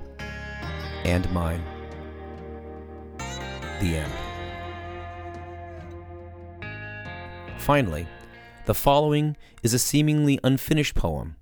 [1.04, 1.62] and mine.
[3.80, 4.27] The end.
[7.68, 8.06] Finally,
[8.64, 11.36] the following is a seemingly unfinished poem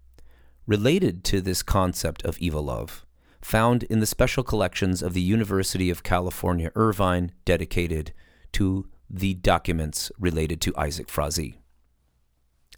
[0.67, 3.07] related to this concept of evolove,
[3.41, 8.13] found in the special collections of the University of California Irvine dedicated
[8.51, 11.61] to the documents related to Isaac Frazee.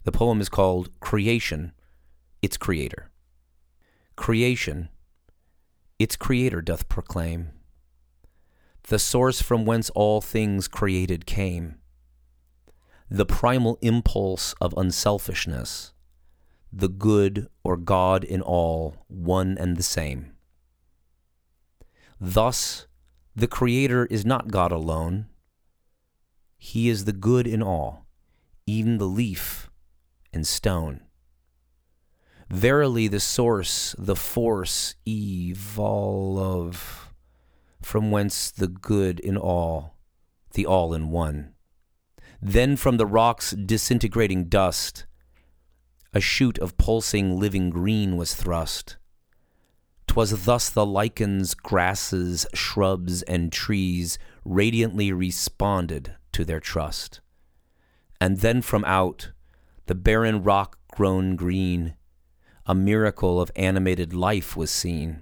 [0.03, 1.71] The poem is called Creation,
[2.43, 3.09] its Creator.
[4.15, 4.89] Creation,
[5.97, 7.49] its Creator doth proclaim.
[8.83, 11.78] The source from whence all things created came.
[13.11, 15.93] The primal impulse of unselfishness,
[16.71, 20.33] the good or God in all, one and the same.
[22.21, 22.85] Thus,
[23.35, 25.25] the Creator is not God alone.
[26.57, 28.05] He is the good in all,
[28.67, 29.71] even the leaf
[30.31, 31.01] and stone.
[32.49, 37.11] Verily, the source, the force, evolve,
[37.81, 39.95] from whence the good in all,
[40.53, 41.53] the all in one.
[42.41, 45.05] Then from the rock's disintegrating dust,
[46.13, 48.97] a shoot of pulsing living green was thrust.
[50.07, 57.21] 'Twas thus the lichens, grasses, shrubs, and trees radiantly responded to their trust.
[58.19, 59.31] And then from out
[59.85, 61.95] the barren rock grown green,
[62.65, 65.21] a miracle of animated life was seen.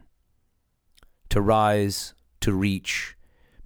[1.30, 3.18] To rise, to reach,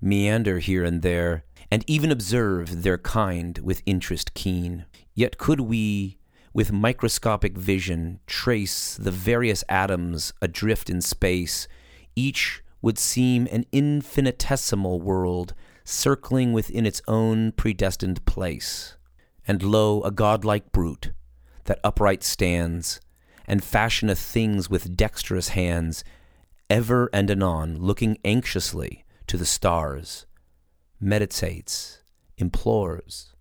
[0.01, 4.85] meander here and there, and even observe their kind with interest keen.
[5.15, 6.17] Yet could we,
[6.53, 11.69] with microscopic vision, trace the various atoms adrift in space,
[12.15, 15.53] each would seem an infinitesimal world
[15.85, 18.97] circling within its own predestined place.
[19.47, 21.13] And lo, a godlike brute
[21.65, 22.99] that upright stands,
[23.47, 26.03] and fashioneth things with dexterous hands,
[26.69, 30.25] ever and anon looking anxiously to the stars,
[31.01, 32.03] meditates,
[32.37, 33.33] implores,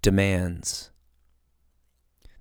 [0.00, 0.90] demands.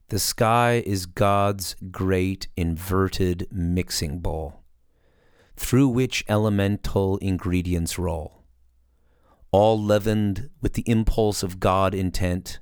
[0.08, 4.64] The sky is God's great inverted mixing bowl,
[5.58, 8.46] through which elemental ingredients roll,
[9.52, 12.60] all leavened with the impulse of God intent,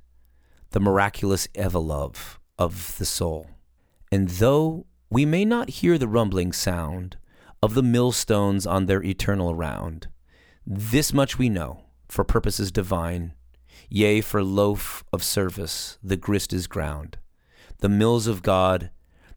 [0.72, 3.48] the miraculous evolove of the soul.
[4.12, 7.18] And though we may not hear the rumbling sound
[7.62, 10.08] of the millstones on their eternal round,
[10.66, 13.34] this much we know, for purposes divine,
[13.90, 17.18] yea, for loaf of service, the grist is ground.
[17.80, 18.90] The mills of God,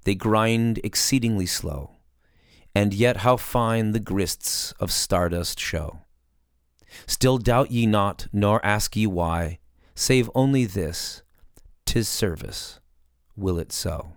[0.05, 1.97] they grind exceedingly slow,
[2.75, 6.01] and yet how fine the grists of stardust show.
[7.07, 9.59] Still doubt ye not, nor ask ye why,
[9.95, 11.23] save only this,
[11.85, 12.81] 'tis service,
[13.37, 14.13] will it so.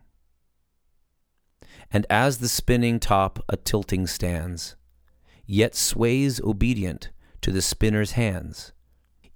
[1.91, 4.75] And as the spinning top a tilting stands,
[5.51, 7.09] yet sways obedient
[7.41, 8.71] to the spinner's hands.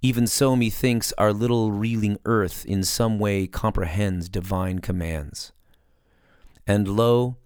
[0.00, 5.52] Even so, methinks, our little reeling earth in some way comprehends divine commands.
[6.66, 7.36] And lo,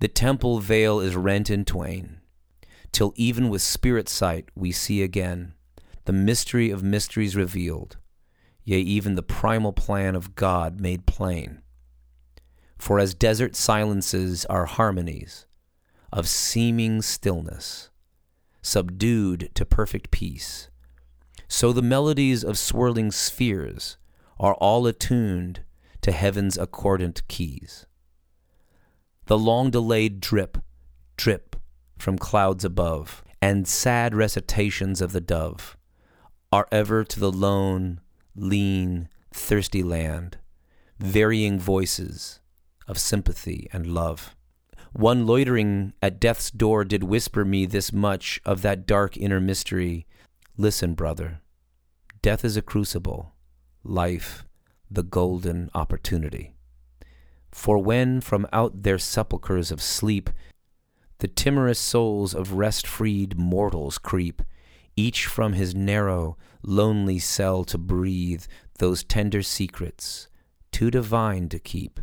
[0.00, 2.20] the temple veil is rent in twain,
[2.92, 5.54] till even with spirit sight we see again
[6.04, 7.96] the mystery of mysteries revealed,
[8.62, 11.62] yea, even the primal plan of God made plain.
[12.76, 15.46] For as desert silences are harmonies
[16.12, 17.88] of seeming stillness,
[18.62, 20.68] subdued to perfect peace,
[21.48, 23.96] so the melodies of swirling spheres
[24.38, 25.60] are all attuned
[26.02, 27.86] to heaven's accordant keys.
[29.26, 30.58] The long delayed drip,
[31.16, 31.56] drip
[31.98, 35.76] from clouds above, and sad recitations of the dove
[36.50, 38.00] are ever to the lone,
[38.34, 40.38] lean, thirsty land,
[40.98, 42.40] varying voices
[42.86, 44.34] of sympathy and love.
[44.92, 50.06] One loitering at death's door did whisper me this much of that dark inner mystery.
[50.56, 51.40] Listen, brother,
[52.22, 53.34] death is a crucible,
[53.84, 54.44] life
[54.90, 56.54] the golden opportunity.
[57.50, 60.30] For when from out their sepulchres of sleep
[61.18, 64.40] the timorous souls of rest freed mortals creep,
[64.96, 68.44] each from his narrow, lonely cell to breathe
[68.78, 70.28] those tender secrets,
[70.70, 72.00] too divine to keep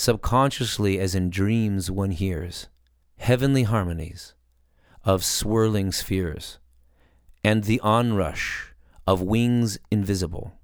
[0.00, 2.68] subconsciously as in dreams one hears
[3.18, 4.32] heavenly harmonies
[5.04, 6.58] of swirling spheres
[7.44, 8.72] and the onrush
[9.06, 10.54] of wings invisible,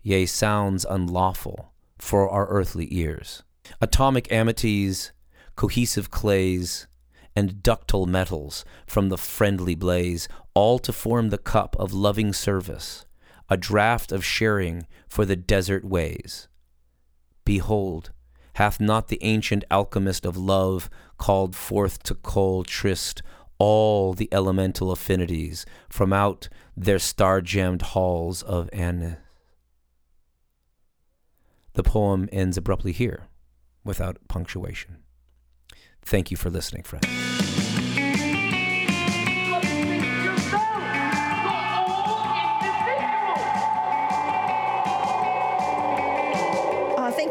[0.00, 3.42] yea, sounds unlawful for our earthly ears.
[3.80, 5.12] Atomic amities,
[5.56, 6.86] cohesive clays,
[7.34, 13.06] and ductile metals from the friendly blaze, all to form the cup of loving service,
[13.48, 16.46] a draught of sharing for the desert ways.
[17.44, 18.12] Behold,
[18.54, 23.22] Hath not the ancient alchemist of love called forth to cold tryst
[23.58, 29.16] all the elemental affinities from out their star gemmed halls of Annis?
[31.74, 33.28] The poem ends abruptly here,
[33.82, 34.98] without punctuation.
[36.02, 36.82] Thank you for listening,